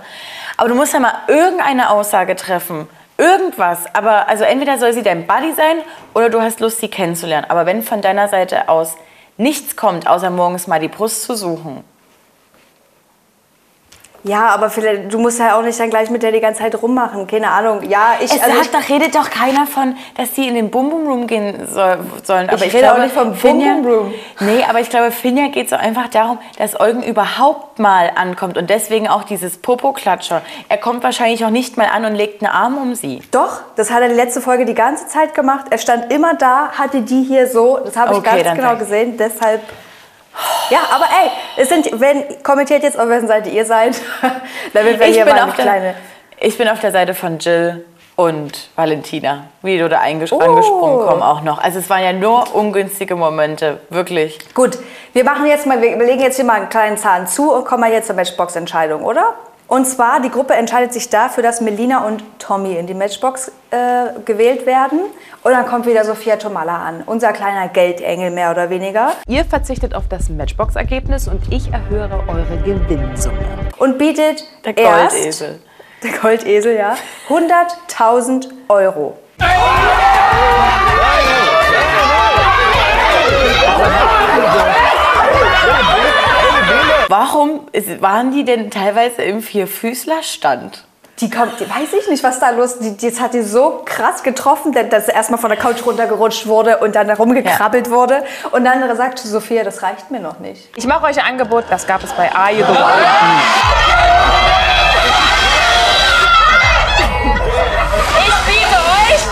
[0.57, 2.89] Aber du musst ja mal irgendeine Aussage treffen.
[3.17, 3.79] Irgendwas.
[3.93, 5.77] Aber also entweder soll sie dein Buddy sein
[6.13, 7.45] oder du hast Lust, sie kennenzulernen.
[7.49, 8.95] Aber wenn von deiner Seite aus
[9.37, 11.83] nichts kommt, außer morgens mal die Brust zu suchen,
[14.23, 16.81] Ja, aber vielleicht, du musst ja auch nicht dann gleich mit der die ganze Zeit
[16.81, 17.25] rummachen.
[17.27, 17.83] Keine Ahnung.
[17.89, 20.69] Ja, ich, es also sagt ich, doch, redet doch keiner von, dass die in den
[20.69, 22.49] Bum Bum Room gehen soll, sollen.
[22.49, 24.13] Aber Ich rede auch nicht vom Bum Bum Room.
[24.41, 28.69] Nee, aber ich glaube, Finja geht so einfach darum, dass Eugen überhaupt mal ankommt und
[28.69, 30.41] deswegen auch dieses Popo-Klatscher.
[30.67, 33.21] Er kommt wahrscheinlich auch nicht mal an und legt einen Arm um sie.
[33.31, 35.67] Doch, das hat er die letzte Folge die ganze Zeit gemacht.
[35.69, 37.79] Er stand immer da, hatte die hier so.
[37.83, 39.17] Das habe ich Okay, ganz genau gesehen.
[39.17, 39.61] Deshalb.
[40.69, 43.95] Ja, aber ey, es sind, wenn, kommentiert jetzt, auf wessen Seite ihr seid.
[44.73, 45.95] Damit wir Ich hier bin, mal auf eine der, kleine.
[46.39, 50.39] ich bin auf der Seite von Jill und Valentina, wie die da Oh.
[50.39, 51.57] angesprungen kommen auch noch.
[51.63, 54.37] Also es waren ja nur ungünstige Momente, wirklich.
[54.53, 54.77] Gut,
[55.13, 57.81] wir machen jetzt mal, wir legen jetzt hier mal einen kleinen Zahn zu und kommen
[57.81, 59.33] mal jetzt zur Matchbox-Entscheidung, oder?
[59.69, 64.19] Und zwar, die Gruppe entscheidet sich dafür, dass Melina und Tommy in die Matchbox äh,
[64.25, 64.99] gewählt werden.
[65.43, 69.11] Und dann kommt wieder Sophia Tomalla an, unser kleiner Geldengel mehr oder weniger.
[69.27, 73.37] Ihr verzichtet auf das Matchbox-Ergebnis und ich erhöre eure Gewinnsumme.
[73.77, 75.59] Und bietet Der erst, Goldesel.
[76.03, 76.95] der Goldesel, ja,
[77.29, 79.17] 100.000 Euro.
[87.09, 87.61] Warum
[88.01, 90.83] waren die denn teilweise im Vierfüßlerstand?
[91.21, 93.01] Die kommt, die, weiß ich nicht, was da los ist.
[93.01, 96.45] Die, das hat die so krass getroffen, dass dass sie erstmal von der Couch runtergerutscht
[96.45, 98.23] wurde und dann herumgekrabbelt wurde.
[98.51, 100.69] Und dann sagte Sophia, das reicht mir noch nicht.
[100.75, 102.77] Ich mache euch ein Angebot, das gab es bei Are You The One?
[108.27, 109.23] Ich biete euch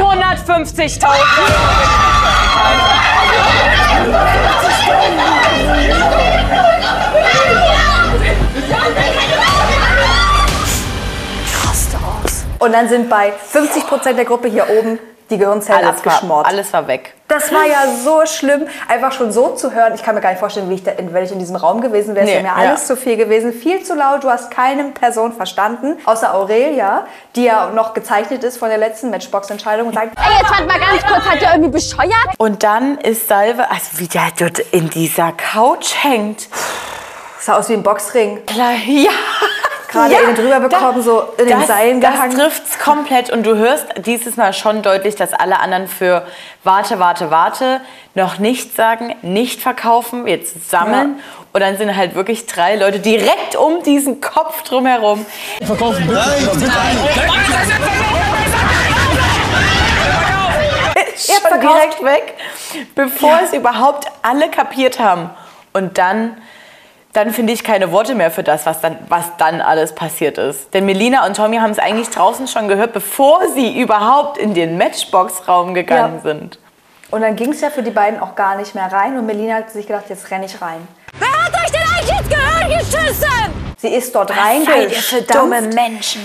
[0.00, 1.04] 150.000.
[4.12, 6.21] Raste aus.
[12.58, 14.98] Und dann sind bei 50 Prozent der Gruppe hier oben
[15.30, 16.46] die Gehirnzellen Alles war, abgeschmort.
[16.46, 17.14] alles war weg.
[17.26, 19.94] Das war ja so schlimm, einfach schon so zu hören.
[19.94, 22.14] Ich kann mir gar nicht vorstellen, wie ich da, wenn ich in diesem Raum gewesen
[22.14, 22.26] wäre.
[22.26, 22.68] Es Nee, wäre mir ja.
[22.68, 23.52] alles zu viel gewesen.
[23.52, 24.22] Viel zu laut.
[24.22, 29.10] Du hast keine Person verstanden, außer Aurelia, die ja noch gezeichnet ist von der letzten
[29.10, 32.34] Matchbox-Entscheidung und sagt, Ey, jetzt warte mal ganz kurz, hat der irgendwie bescheuert?
[32.36, 36.48] Und dann ist Salve, also wie der dort in dieser Couch hängt.
[37.42, 38.44] Sah aus wie ein Boxring.
[38.46, 39.10] Klar, ja.
[39.88, 42.38] Gerade innen drüber bekommen, so in den das, Seilen das gehangen.
[42.38, 46.26] trifft's komplett und du hörst dieses Mal schon deutlich, dass alle anderen für
[46.64, 47.82] warte, warte, warte
[48.14, 51.20] noch nicht sagen, nicht verkaufen, jetzt sammeln.
[51.52, 55.26] Und dann sind halt wirklich drei Leute direkt um diesen Kopf drumherum.
[55.62, 56.22] Verkaufen bitte.
[61.18, 62.34] Schon direkt weg,
[62.94, 65.28] bevor es überhaupt alle kapiert haben.
[65.74, 66.38] Und dann,
[67.12, 70.72] dann finde ich keine Worte mehr für das, was dann, was dann alles passiert ist.
[70.72, 74.78] Denn Melina und Tommy haben es eigentlich draußen schon gehört, bevor sie überhaupt in den
[74.78, 76.30] Matchbox-Raum gegangen Ja.
[76.30, 76.58] sind.
[77.10, 79.18] Und dann ging es ja für die beiden auch gar nicht mehr rein.
[79.18, 80.88] Und Melina hat sich gedacht, jetzt renne ich rein.
[81.18, 83.52] Wer hat euch denn eigentlich ins Gehirn geschissen?
[83.76, 85.34] Sie ist dort Was seid ihr für reingestampft.
[85.34, 86.22] dumme Menschen?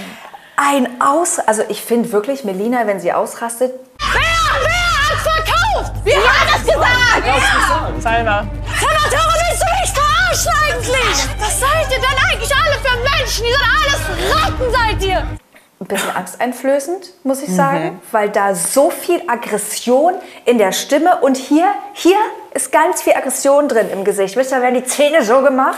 [0.55, 1.39] Ein Aus...
[1.39, 4.21] Also ich finde wirklich, Melina, wenn sie ausrastet, Wer,
[4.63, 5.91] wer hat's verkauft?
[6.05, 8.01] Wer hat das gesagt?
[8.01, 8.45] Salva.
[8.79, 9.36] Salvatore,
[10.37, 11.39] verarschen eigentlich?
[11.39, 13.45] Was seid ihr denn eigentlich alle für Menschen?
[13.45, 15.27] Die sind alles Ratten, seid ihr?
[15.79, 21.37] ein bisschen angsteinflößend, muss ich sagen, weil da so viel Aggression in der Stimme und
[21.37, 22.17] hier, hier
[22.55, 24.35] ist ganz viel Aggression drin im Gesicht.
[24.35, 25.77] Wisst ihr, da werden die Zähne so gemacht.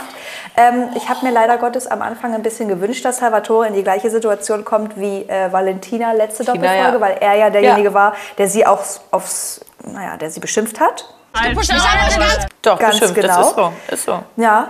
[0.56, 3.82] Ähm, ich habe mir leider Gottes am Anfang ein bisschen gewünscht, dass Salvatore in die
[3.82, 7.00] gleiche Situation kommt wie äh, Valentina letzte Doppelfolge, ja.
[7.00, 7.94] weil er ja derjenige Ja.
[7.94, 11.12] war, der sie auch aufs, naja, der sie beschimpft hat.
[11.32, 13.36] Du pusht mich einfach ganz Doch, Ganz bestimmt, genau.
[13.36, 13.72] das ist so.
[13.88, 14.24] Ist so.
[14.36, 14.68] Ja.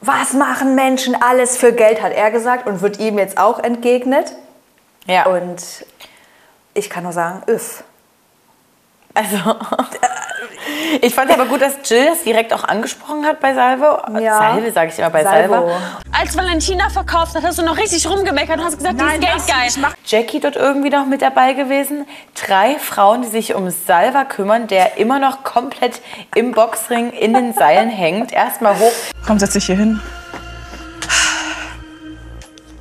[0.00, 4.32] Was machen Menschen alles für Geld, hat er gesagt und wird ihm jetzt auch entgegnet.
[5.06, 5.26] Ja.
[5.26, 5.62] Und
[6.74, 7.84] ich kann nur sagen, öff.
[9.14, 9.36] Also,
[11.00, 13.98] ich fand aber gut, dass Jill das direkt auch angesprochen hat bei Salvo.
[14.20, 14.38] Ja.
[14.38, 15.54] Salve sage ich immer bei Salvo.
[15.54, 15.80] Salva.
[16.18, 19.92] Als Valentina verkauft hat, hast du noch richtig rumgemeckert und hast gesagt, die ist geldgeil.
[20.06, 22.06] Jackie dort irgendwie noch mit dabei gewesen.
[22.34, 26.00] Drei Frauen, die sich um Salva kümmern, der immer noch komplett
[26.34, 28.32] im Boxring in den Seilen hängt.
[28.32, 28.92] Erstmal hoch.
[29.26, 30.00] Komm, setz dich hier hin.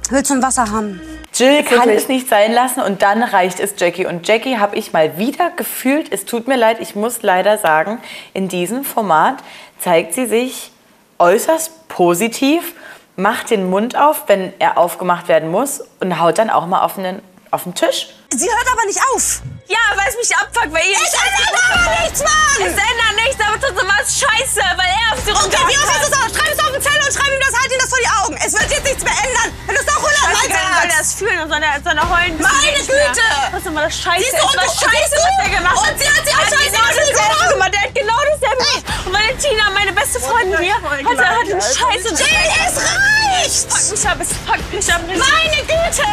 [0.10, 1.00] Willst du ein Wasser haben?
[1.34, 4.06] Jill kann es nicht sein lassen und dann reicht es Jackie.
[4.06, 8.00] Und Jackie habe ich mal wieder gefühlt, es tut mir leid, ich muss leider sagen,
[8.34, 9.38] in diesem Format
[9.80, 10.72] zeigt sie sich
[11.20, 12.74] äußerst positiv,
[13.16, 16.96] macht den Mund auf, wenn er aufgemacht werden muss und haut dann auch mal auf
[16.96, 18.10] den, auf den Tisch.
[18.38, 19.42] Sie hört aber nicht auf.
[19.68, 22.60] Ja, weil es mich abfuckt, weil ihr Es ändert aber nichts, Mann!
[22.60, 25.88] Es ändert nichts, aber trotzdem war es scheiße, weil er auf sie Okay, wie oft
[25.88, 26.28] hast du es auch?
[26.36, 28.36] Schreib es auf den Zettel und schreib ihm das, halt ihm das vor die Augen.
[28.44, 31.00] Es wird jetzt nichts mehr ändern, wenn du es noch hundertmal Scheiße, soll er sagst.
[31.00, 32.36] das fühlen und soll er, soll er heulen?
[32.38, 33.28] bis Meine zum Güte!
[33.52, 34.20] Trotzdem war das scheiße.
[34.28, 35.88] Siehst du, es und war du- scheiße, was der gemacht hat.
[35.92, 37.52] Und sie hat sich auch Er scheiße genau gefühlt, dasselbe oder?
[37.56, 37.72] gemacht.
[37.72, 38.84] Der hat genau dasselbe gemacht.
[39.08, 42.08] Und Valentina, meine beste Freundin hier, hat, hat den Scheiße.
[42.12, 43.64] Jill, es reicht!
[43.72, 45.00] Fuck mich ab, es fuckt mich ab.
[45.08, 46.08] Meine Güte!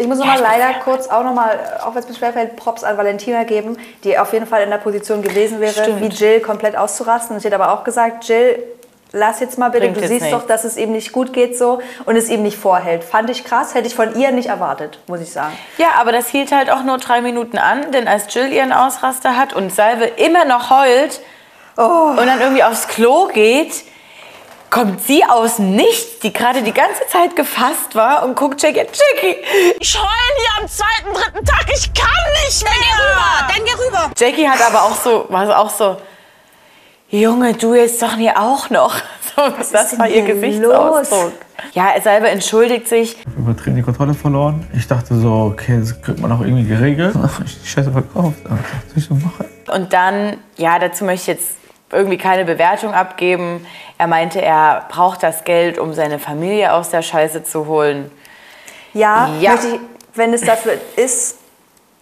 [0.00, 2.84] Ich muss noch mal leider kurz auch noch mal, auch wenn es mir schwerfällt, Props
[2.84, 6.00] an Valentina geben, die auf jeden Fall in der Position gewesen wäre, Stimmt.
[6.00, 7.34] wie Jill komplett auszurasten.
[7.36, 8.62] Und sie hat aber auch gesagt, Jill,
[9.12, 10.32] lass jetzt mal bitte, Bringt du siehst nicht.
[10.32, 13.04] doch, dass es ihm nicht gut geht so und es ihm nicht vorhält.
[13.04, 15.52] Fand ich krass, hätte ich von ihr nicht erwartet, muss ich sagen.
[15.78, 19.36] Ja, aber das hielt halt auch nur drei Minuten an, denn als Jill ihren Ausraster
[19.36, 21.20] hat und Salve immer noch heult
[21.76, 23.84] und dann irgendwie aufs Klo geht,
[24.72, 28.78] kommt sie aus dem Nichts, die gerade die ganze Zeit gefasst war und guckt Jackie,
[28.78, 29.36] Jackie,
[29.78, 31.66] Ich heule hier am zweiten, dritten Tag.
[31.76, 32.08] Ich kann
[32.46, 32.72] nicht mehr.
[32.72, 34.10] Dann geh rüber, dann geh rüber.
[34.16, 35.98] Jackie hat aber auch so, war auch so,
[37.10, 38.96] Junge, du jetzt doch nie auch noch.
[39.34, 41.32] So, das war ihr Gesichtsausdruck.
[41.72, 43.16] Ja, er selber entschuldigt sich.
[43.34, 44.68] übertrieben die Kontrolle verloren.
[44.76, 47.14] Ich dachte so, okay, das kriegt man auch irgendwie geregelt.
[47.14, 48.36] Dann ich die Scheiße verkauft.
[48.44, 49.46] Was soll ich so machen?
[49.72, 51.61] Und dann, ja, dazu möchte ich jetzt
[51.92, 53.66] irgendwie keine Bewertung abgeben.
[53.98, 58.10] Er meinte, er braucht das Geld, um seine Familie aus der Scheiße zu holen.
[58.94, 59.54] Ja, Ja.
[59.54, 59.80] ich,
[60.14, 61.38] wenn es dafür ist,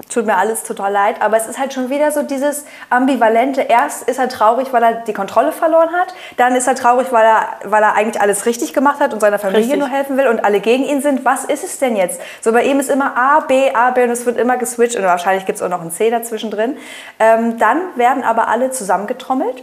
[0.08, 3.60] tut mir alles total leid, aber es ist halt schon wieder so dieses ambivalente.
[3.60, 7.24] Erst ist er traurig, weil er die Kontrolle verloren hat, dann ist er traurig, weil
[7.24, 9.78] er, weil er eigentlich alles richtig gemacht hat und seiner Familie Richtig.
[9.78, 11.24] nur helfen will und alle gegen ihn sind.
[11.24, 12.20] Was ist es denn jetzt?
[12.40, 15.04] So bei ihm ist immer A, B, A, B und es wird immer geswitcht und
[15.04, 16.76] wahrscheinlich gibt es auch noch ein C dazwischen drin.
[17.20, 19.62] Ähm, dann werden aber alle zusammengetrommelt.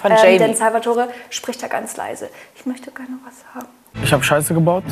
[0.00, 0.38] Von Ähm, Jamie.
[0.38, 2.28] denn Salvatore spricht da ganz leise.
[2.56, 3.68] Ich möchte gerne was sagen.
[4.02, 4.84] Ich habe Scheiße gebaut.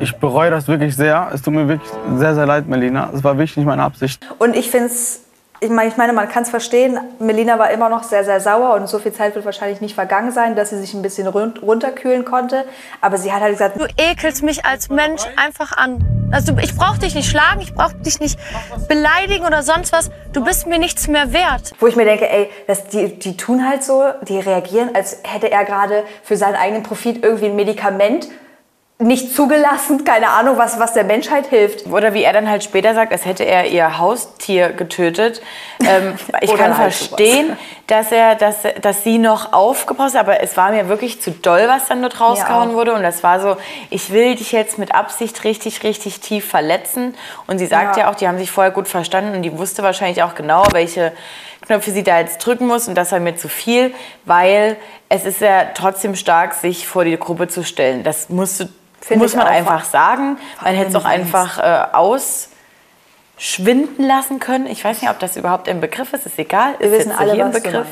[0.00, 1.30] Ich bereue das wirklich sehr.
[1.32, 3.10] Es tut mir wirklich sehr, sehr leid, Melina.
[3.14, 4.26] Es war wirklich nicht meine Absicht.
[4.38, 5.23] Und ich finde es,
[5.64, 8.98] ich meine, man kann es verstehen, Melina war immer noch sehr, sehr sauer und so
[8.98, 12.64] viel Zeit wird wahrscheinlich nicht vergangen sein, dass sie sich ein bisschen run runterkühlen konnte.
[13.00, 16.04] Aber sie hat halt gesagt, Du ekelst mich als Mensch einfach an.
[16.32, 18.38] Also ich brauche dich nicht schlagen, ich brauche dich nicht
[18.88, 20.10] beleidigen oder sonst was.
[20.32, 21.72] Du bist mir nichts mehr wert.
[21.78, 25.50] wo ich mir denke, ey, das, die, die tun halt so, die reagieren, als hätte
[25.50, 28.28] er gerade für seinen eigenen Profit irgendwie ein Medikament
[28.98, 31.86] nicht zugelassen, keine Ahnung, was, was der Menschheit hilft.
[31.88, 35.42] Oder wie er dann halt später sagt, als hätte er ihr Haustier getötet.
[35.84, 37.56] Ähm, ich kann halt verstehen,
[37.88, 41.64] dass, er, dass, dass sie noch aufgepasst hat, aber es war mir wirklich zu doll,
[41.66, 42.74] was dann dort rausgehauen auch.
[42.74, 42.94] wurde.
[42.94, 43.56] Und das war so,
[43.90, 47.16] ich will dich jetzt mit Absicht richtig, richtig tief verletzen.
[47.48, 48.10] Und sie sagt ja, Ja.
[48.10, 51.12] auch, die haben sich vorher gut verstanden und die wusste wahrscheinlich auch genau, welche
[51.66, 52.88] Knöpfe sie da jetzt drücken muss.
[52.88, 54.76] Und das war mir zu viel, weil
[55.08, 58.02] es ist ja trotzdem stark, sich vor die Gruppe zu stellen.
[58.02, 58.68] Das musst du,
[59.00, 60.38] Finde muss man einfach sagen.
[60.62, 61.86] Man hätte es auch einfach äh,
[63.36, 64.66] ausschwinden lassen können.
[64.66, 66.26] Ich weiß nicht, ob das überhaupt ein Begriff ist.
[66.26, 66.74] Ist egal.
[66.78, 67.86] Wir ist wissen jetzt alle, hier ein was Begriff.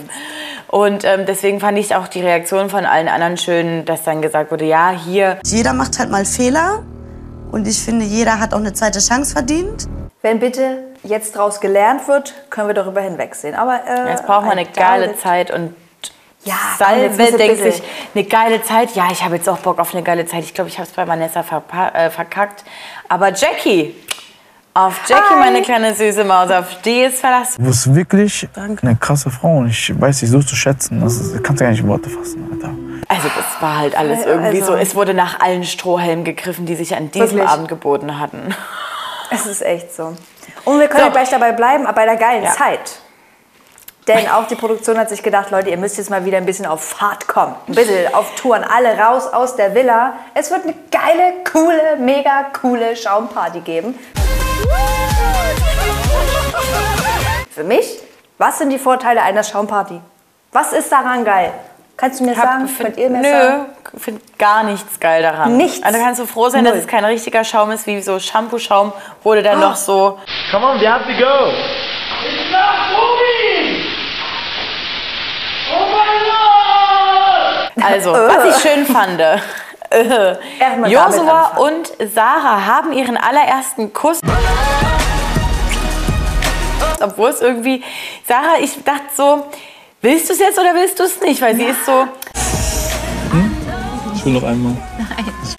[0.69, 4.51] Und ähm, deswegen fand ich auch die Reaktion von allen anderen schön, dass dann gesagt
[4.51, 5.39] wurde, ja, hier.
[5.45, 6.83] Jeder macht halt mal Fehler.
[7.51, 9.87] Und ich finde, jeder hat auch eine zweite Chance verdient.
[10.23, 13.55] Wenn bitte jetzt daraus gelernt wird, können wir darüber hinwegsehen.
[13.55, 15.23] Aber äh, Jetzt braucht man eine geile doubt it.
[15.23, 15.75] Zeit und
[16.45, 17.83] Ja, Salve denkt sich,
[18.15, 18.95] eine geile Zeit.
[18.95, 20.45] Ja, ich habe jetzt auch Bock auf eine geile Zeit.
[20.45, 22.65] Ich glaube, ich habe es bei Vanessa verpa- äh, verkackt.
[23.09, 23.95] Aber Jackie,
[24.75, 25.39] auf Jackie, Hi.
[25.39, 27.57] meine kleine süße Maus, auf die ist Verlass.
[27.57, 31.01] Du bist wirklich eine krasse Frau und ich weiß dich so zu schätzen.
[31.01, 32.71] Das ist, kannst du gar nicht in Worte fassen, Alter.
[33.09, 34.73] Also das war halt alles Also- irgendwie so.
[34.73, 37.49] also- Es wurde nach allen Strohhelmen gegriffen, die sich an diesem Wirklich?
[37.49, 38.55] Abend geboten hatten.
[39.31, 40.17] Es ist echt so.
[40.65, 41.11] Und wir können So.
[41.11, 42.53] gleich dabei bleiben, aber bei der geilen Ja.
[42.53, 42.99] Zeit.
[44.09, 46.67] Denn auch die Produktion hat sich gedacht, Leute, ihr müsst jetzt mal wieder ein bisschen
[46.67, 47.55] auf Fahrt kommen.
[47.69, 50.15] Ein bisschen auf Touren, alle raus aus der Villa.
[50.35, 53.97] Es wird eine geile, coole, mega coole Schaumparty geben.
[57.51, 58.01] Für mich,
[58.39, 60.01] was sind die Vorteile einer Schaumparty?
[60.51, 61.53] Was ist daran geil?
[61.97, 62.69] Kannst du mir sagen?
[62.79, 63.67] Könnt ihr mir sagen?
[63.93, 65.57] Nö, finde gar nichts geil daran.
[65.57, 65.83] Nichts?
[65.85, 66.73] Also kannst du froh sein, Null.
[66.73, 69.69] dass es kein richtiger Schaum ist, wie so Shampoo-Schaum wurde dann Ah.
[69.69, 70.19] noch so.
[70.51, 71.51] Come on, we have to go.
[72.25, 73.85] It's not moving!
[75.71, 76.19] Oh my
[77.77, 77.85] god!
[77.93, 79.21] Also, was ich schön fand.
[79.21, 79.39] äh,
[80.89, 84.21] Josua und Sarah haben ihren allerersten Kuss.
[87.01, 87.83] Obwohl es irgendwie.
[88.27, 89.47] Sarah, ich dachte so,
[90.03, 91.41] willst du es jetzt oder willst du es nicht?
[91.41, 92.07] Weil sie ist so.
[94.15, 94.77] Ich will noch einmal.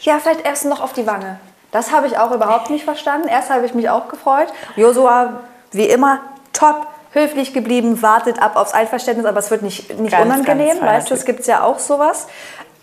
[0.01, 1.39] Ja, vielleicht erst noch auf die Wange.
[1.71, 3.27] Das habe ich auch überhaupt nicht verstanden.
[3.27, 4.47] Erst habe ich mich auch gefreut.
[4.75, 5.39] Josua,
[5.71, 6.19] wie immer,
[6.53, 10.79] top, höflich geblieben, wartet ab aufs Einverständnis, aber es wird nicht, nicht Ganz, unangenehm.
[10.79, 12.27] ganz weißt du, es gibt ja auch sowas.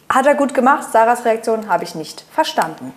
[0.09, 0.91] Hat er gut gemacht.
[0.93, 2.93] Sarahs Reaktion habe ich nicht verstanden.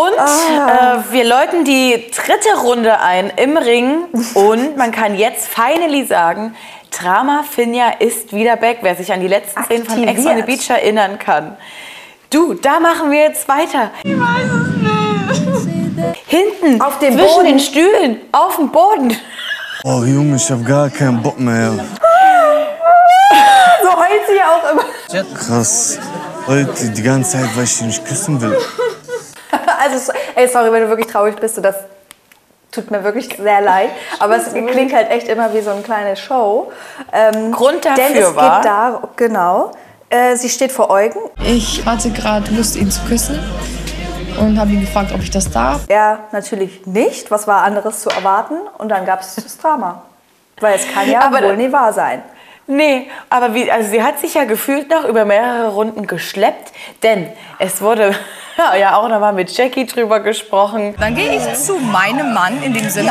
[0.00, 1.04] Und Ah.
[1.08, 4.04] äh, wir läuten die dritte Runde ein im Ring.
[4.34, 6.54] Und man kann jetzt finally sagen,
[6.90, 8.78] Drama Finja ist wieder back.
[8.82, 10.42] Wer sich an die letzten Szenen von Ex on the.
[10.42, 11.56] Beach erinnern kann.
[12.30, 13.90] Du, da machen wir jetzt weiter.
[14.04, 14.50] Ich weiß
[15.56, 16.20] es nicht.
[16.26, 17.44] Hinten, Auf dem zwischen Boden.
[17.46, 19.16] den Stühlen, auf dem Boden.
[19.84, 21.72] Oh Junge, ich hab gar keinen Bock mehr.
[23.82, 25.34] So heult sie ja auch immer.
[25.36, 25.98] Krass.
[26.46, 28.56] Heute die ganze Zeit, weil ich dich nicht küssen will.
[29.82, 31.76] Also, ey, sorry, wenn du wirklich traurig bist, so das
[32.72, 33.90] tut mir wirklich sehr leid.
[34.18, 36.70] Aber es klingt halt echt immer wie so eine kleine Show.
[37.12, 39.72] Ähm, Grund denn dafür es war- geht da, genau.
[40.08, 41.18] Äh, sie steht vor Eugen.
[41.44, 43.38] Ich hatte gerade Lust, ihn zu küssen
[44.40, 45.82] und habe ihn gefragt, ob ich das darf.
[45.88, 47.30] Er natürlich nicht.
[47.30, 48.54] Was war anderes zu erwarten?
[48.78, 50.02] Und dann gab es das Drama.
[50.60, 52.22] Weil es kann ja Aber wohl nie wahr sein.
[52.70, 57.26] Nee, aber wie, also sie hat sich ja gefühlt noch über mehrere Runden geschleppt, denn
[57.58, 58.14] es wurde
[58.78, 60.94] ja auch nochmal mit Jackie drüber gesprochen.
[61.00, 63.10] Dann gehe ich zu meinem Mann in dem Sinne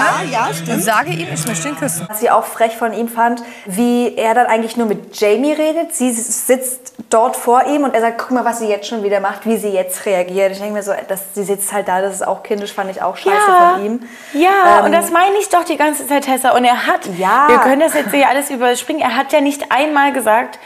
[0.72, 2.06] und sage ihm, ich möchte ihn küssen.
[2.08, 5.93] Was sie auch frech von ihm fand, wie er dann eigentlich nur mit Jamie redet.
[5.93, 9.19] Sie sitzt dort vor ihm und er sagt, guck mal, was sie jetzt schon wieder
[9.19, 10.52] macht, wie sie jetzt reagiert.
[10.52, 13.02] Ich denke mir so, dass sie sitzt halt da, das ist auch kindisch, fand ich
[13.02, 14.04] auch scheiße Ja, von ihm.
[14.34, 16.52] ja Ähm, und das meine ich doch die ganze Zeit, Tessa.
[16.52, 17.48] Und er hat, Ja.
[17.48, 20.60] wir können das jetzt hier alles überspringen, er hat ja nicht einmal gesagt,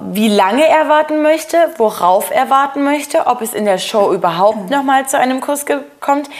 [0.00, 4.70] wie lange er warten möchte, worauf er warten möchte, ob es in der Show überhaupt
[4.70, 5.66] noch mal zu einem Kuss
[6.00, 6.30] kommt.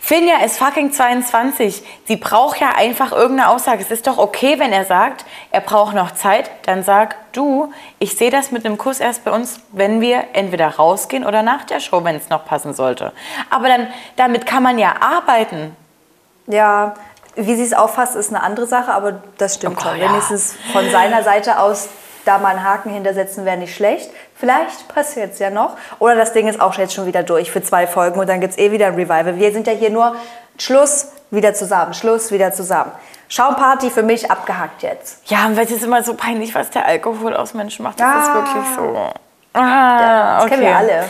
[0.00, 1.82] Finja ist fucking 22.
[2.06, 3.82] Sie braucht ja einfach irgendeine Aussage.
[3.82, 6.50] Es ist doch okay, wenn er sagt, er braucht noch Zeit.
[6.64, 10.68] Dann sag du, ich sehe das mit einem Kuss erst bei uns, wenn wir entweder
[10.76, 13.12] rausgehen oder nach der Show, wenn es noch passen sollte.
[13.50, 15.76] Aber dann, damit kann man ja arbeiten.
[16.46, 16.94] Ja,
[17.46, 19.96] wie sie es auffasst, ist eine andere Sache, aber das stimmt schon.
[19.96, 20.08] ja.
[20.10, 21.88] Wenigstens von seiner Seite aus
[22.24, 24.10] da mal einen Haken hintersetzen wäre nicht schlecht.
[24.34, 25.76] Vielleicht passiert es ja noch.
[25.98, 28.52] Oder das Ding ist auch jetzt schon wieder durch für zwei Folgen und dann gibt
[28.52, 29.36] es eh wieder ein Revival.
[29.38, 30.14] Wir sind ja hier nur
[30.58, 32.92] Schluss, wieder zusammen, Schluss, wieder zusammen.
[33.30, 35.22] Schaumparty für mich abgehackt jetzt.
[35.30, 37.98] Ja, weil es ist immer so peinlich, was der Alkohol aus Menschen macht.
[38.00, 38.20] Das Ah.
[38.20, 38.96] ist wirklich so.
[39.54, 41.04] Ah, das kennen wir alle.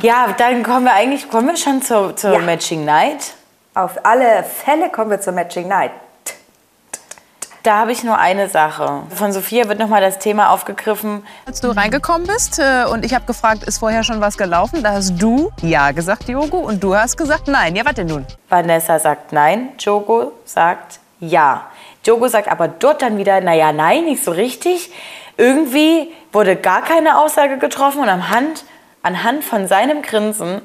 [0.00, 2.38] Ja, dann kommen wir eigentlich, kommen wir schon zur, zur Ja.
[2.38, 3.34] Matching Night.
[3.76, 5.90] Auf alle Fälle kommen wir zur Matching Night.
[7.62, 9.02] Da habe ich nur eine Sache.
[9.14, 11.26] Von Sophia wird nochmal das Thema aufgegriffen.
[11.44, 14.92] Als du reingekommen bist äh, und ich habe gefragt, ist vorher schon was gelaufen, da
[14.92, 17.76] hast du ja gesagt, Diogo, und du hast gesagt nein.
[17.76, 18.24] Ja, was denn nun?
[18.48, 21.66] Vanessa sagt nein, Jogo sagt ja.
[22.02, 24.90] Jogo sagt aber dort dann wieder, naja, nein, nicht so richtig.
[25.36, 28.64] Irgendwie wurde gar keine Aussage getroffen und anhand,
[29.02, 30.62] anhand von seinem Grinsen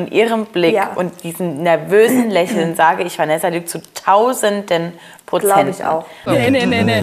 [0.00, 0.90] und ihrem Blick Ja.
[0.94, 4.92] und diesem nervösen Lächeln sage ich, Vanessa lügt zu tausenden
[5.26, 5.54] Prozent.
[5.54, 6.04] Glaube ich auch.
[6.26, 7.02] Nee, nee, nee, nee.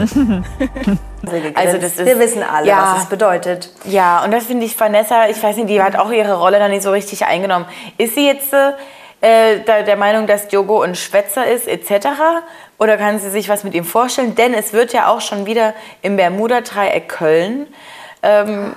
[1.56, 3.70] Also das ist, wir wissen alle, ja, was es bedeutet.
[3.86, 6.72] Ja, und das finde ich, Vanessa, ich weiß nicht, die hat auch ihre Rolle dann
[6.72, 7.66] nicht so richtig eingenommen.
[7.98, 12.08] Ist sie jetzt äh, der Meinung, dass Diogo ein Schwätzer ist, etc.?
[12.78, 14.36] Oder kann sie sich was mit ihm vorstellen?
[14.36, 17.68] Denn es wird ja auch schon wieder im Bermuda-Dreieck Köln.
[18.24, 18.74] Ähm,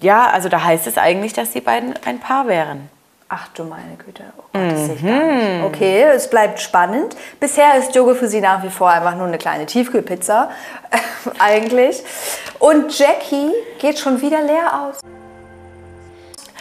[0.00, 2.90] ja, also da heißt es eigentlich, dass die beiden ein Paar wären.
[3.28, 4.22] Ach du meine Güte.
[4.38, 5.64] Oh Gott, das sehe ich gar nicht.
[5.64, 7.16] Okay, es bleibt spannend.
[7.40, 10.48] Bisher ist Jogo für sie nach wie vor einfach nur eine kleine Tiefkühlpizza.
[11.40, 12.04] eigentlich.
[12.60, 15.00] Und Jackie geht schon wieder leer aus.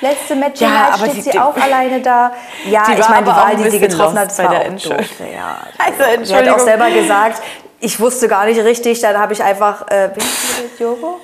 [0.01, 2.31] Letzte Matching Ja, steht die- sie die- auch alleine da.
[2.67, 4.97] Ja, Die ich meine, die Wahl, die sie getroffen hat, war der auch Entscheidung.
[4.97, 5.27] doof.
[5.33, 6.55] Ja, Also, Sie hat Entschuldigung.
[6.55, 7.41] auch selber gesagt,
[7.79, 11.19] ich wusste gar nicht richtig, dann habe ich einfach, äh, bin ich mit Jogo?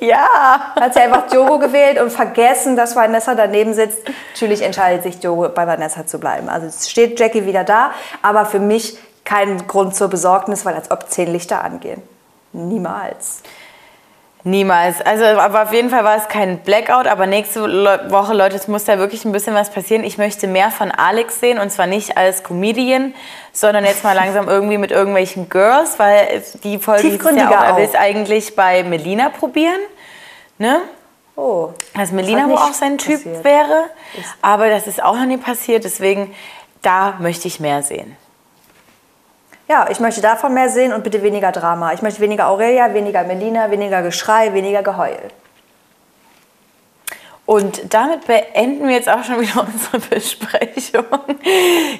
[0.00, 0.74] Ja.
[0.80, 3.98] Hat sie einfach Diogo gewählt und vergessen, dass Vanessa daneben sitzt.
[4.32, 6.48] Natürlich entscheidet sich Diogo, bei Vanessa zu bleiben.
[6.48, 10.90] Also es steht Jackie wieder da, aber für mich kein Grund zur Besorgnis, weil als
[10.90, 12.02] ob zehn Lichter angehen.
[12.52, 13.42] Niemals.
[14.44, 15.00] Niemals.
[15.00, 17.06] Also, aber auf jeden Fall war es kein Blackout.
[17.06, 17.62] Aber nächste
[18.10, 20.04] Woche, Leute, es muss da wirklich ein bisschen was passieren.
[20.04, 23.14] Ich möchte mehr von Alex sehen und zwar nicht als Comedian,
[23.52, 27.76] sondern jetzt mal langsam irgendwie mit irgendwelchen Girls, weil die Folge es ja auch, er
[27.76, 27.88] will auch.
[27.88, 29.80] es eigentlich bei Melina probieren.
[30.58, 30.82] Ne?
[31.34, 31.70] Oh.
[31.94, 33.44] Dass Melina wohl auch sein Typ passiert.
[33.44, 33.84] wäre.
[34.40, 35.84] Aber das ist auch noch nie passiert.
[35.84, 36.34] Deswegen,
[36.82, 38.16] da möchte ich mehr sehen.
[39.70, 41.92] Ja, ich möchte davon mehr sehen und bitte weniger Drama.
[41.92, 45.18] Ich möchte weniger Aurelia, weniger Melina, weniger Geschrei, weniger Geheul.
[47.48, 51.06] Und damit beenden wir jetzt auch schon wieder unsere Besprechung.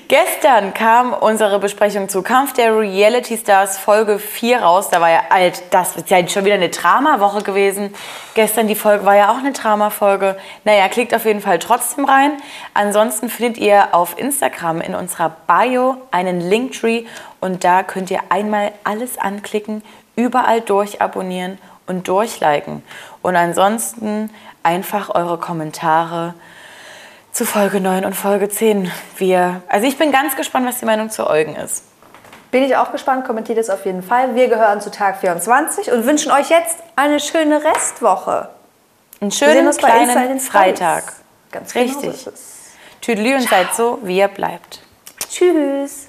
[0.06, 4.90] Gestern kam unsere Besprechung zu Kampf der Reality Stars Folge 4 raus.
[4.90, 7.94] Da war ja alt, das ist ja schon wieder eine Drama-Woche gewesen.
[8.34, 10.36] Gestern die Folge war ja auch eine Drama-Folge.
[10.64, 12.32] Naja, klickt auf jeden Fall trotzdem rein.
[12.74, 17.06] Ansonsten findet ihr auf Instagram in unserer Bio einen Linktree
[17.40, 19.82] und da könnt ihr einmal alles anklicken
[20.14, 22.82] überall durchabonnieren und durchliken.
[23.22, 24.30] Und ansonsten
[24.62, 26.34] einfach eure Kommentare
[27.32, 28.90] zu Folge 9 und Folge 10.
[29.16, 31.84] Wir, also ich bin ganz gespannt, was die Meinung zu Eugen ist.
[32.50, 34.34] Bin ich auch gespannt, kommentiert es auf jeden Fall.
[34.34, 38.48] Wir gehören zu Tag 24 und wünschen euch jetzt eine schöne Restwoche.
[39.20, 40.40] Einen schönen kleinen.
[40.40, 41.12] Freitag.
[41.52, 42.10] Ganz genau so Richtig.
[42.14, 42.54] ist es.
[43.00, 44.80] Tüdelü und seid so, wie ihr bleibt.
[45.30, 46.08] Tschüss.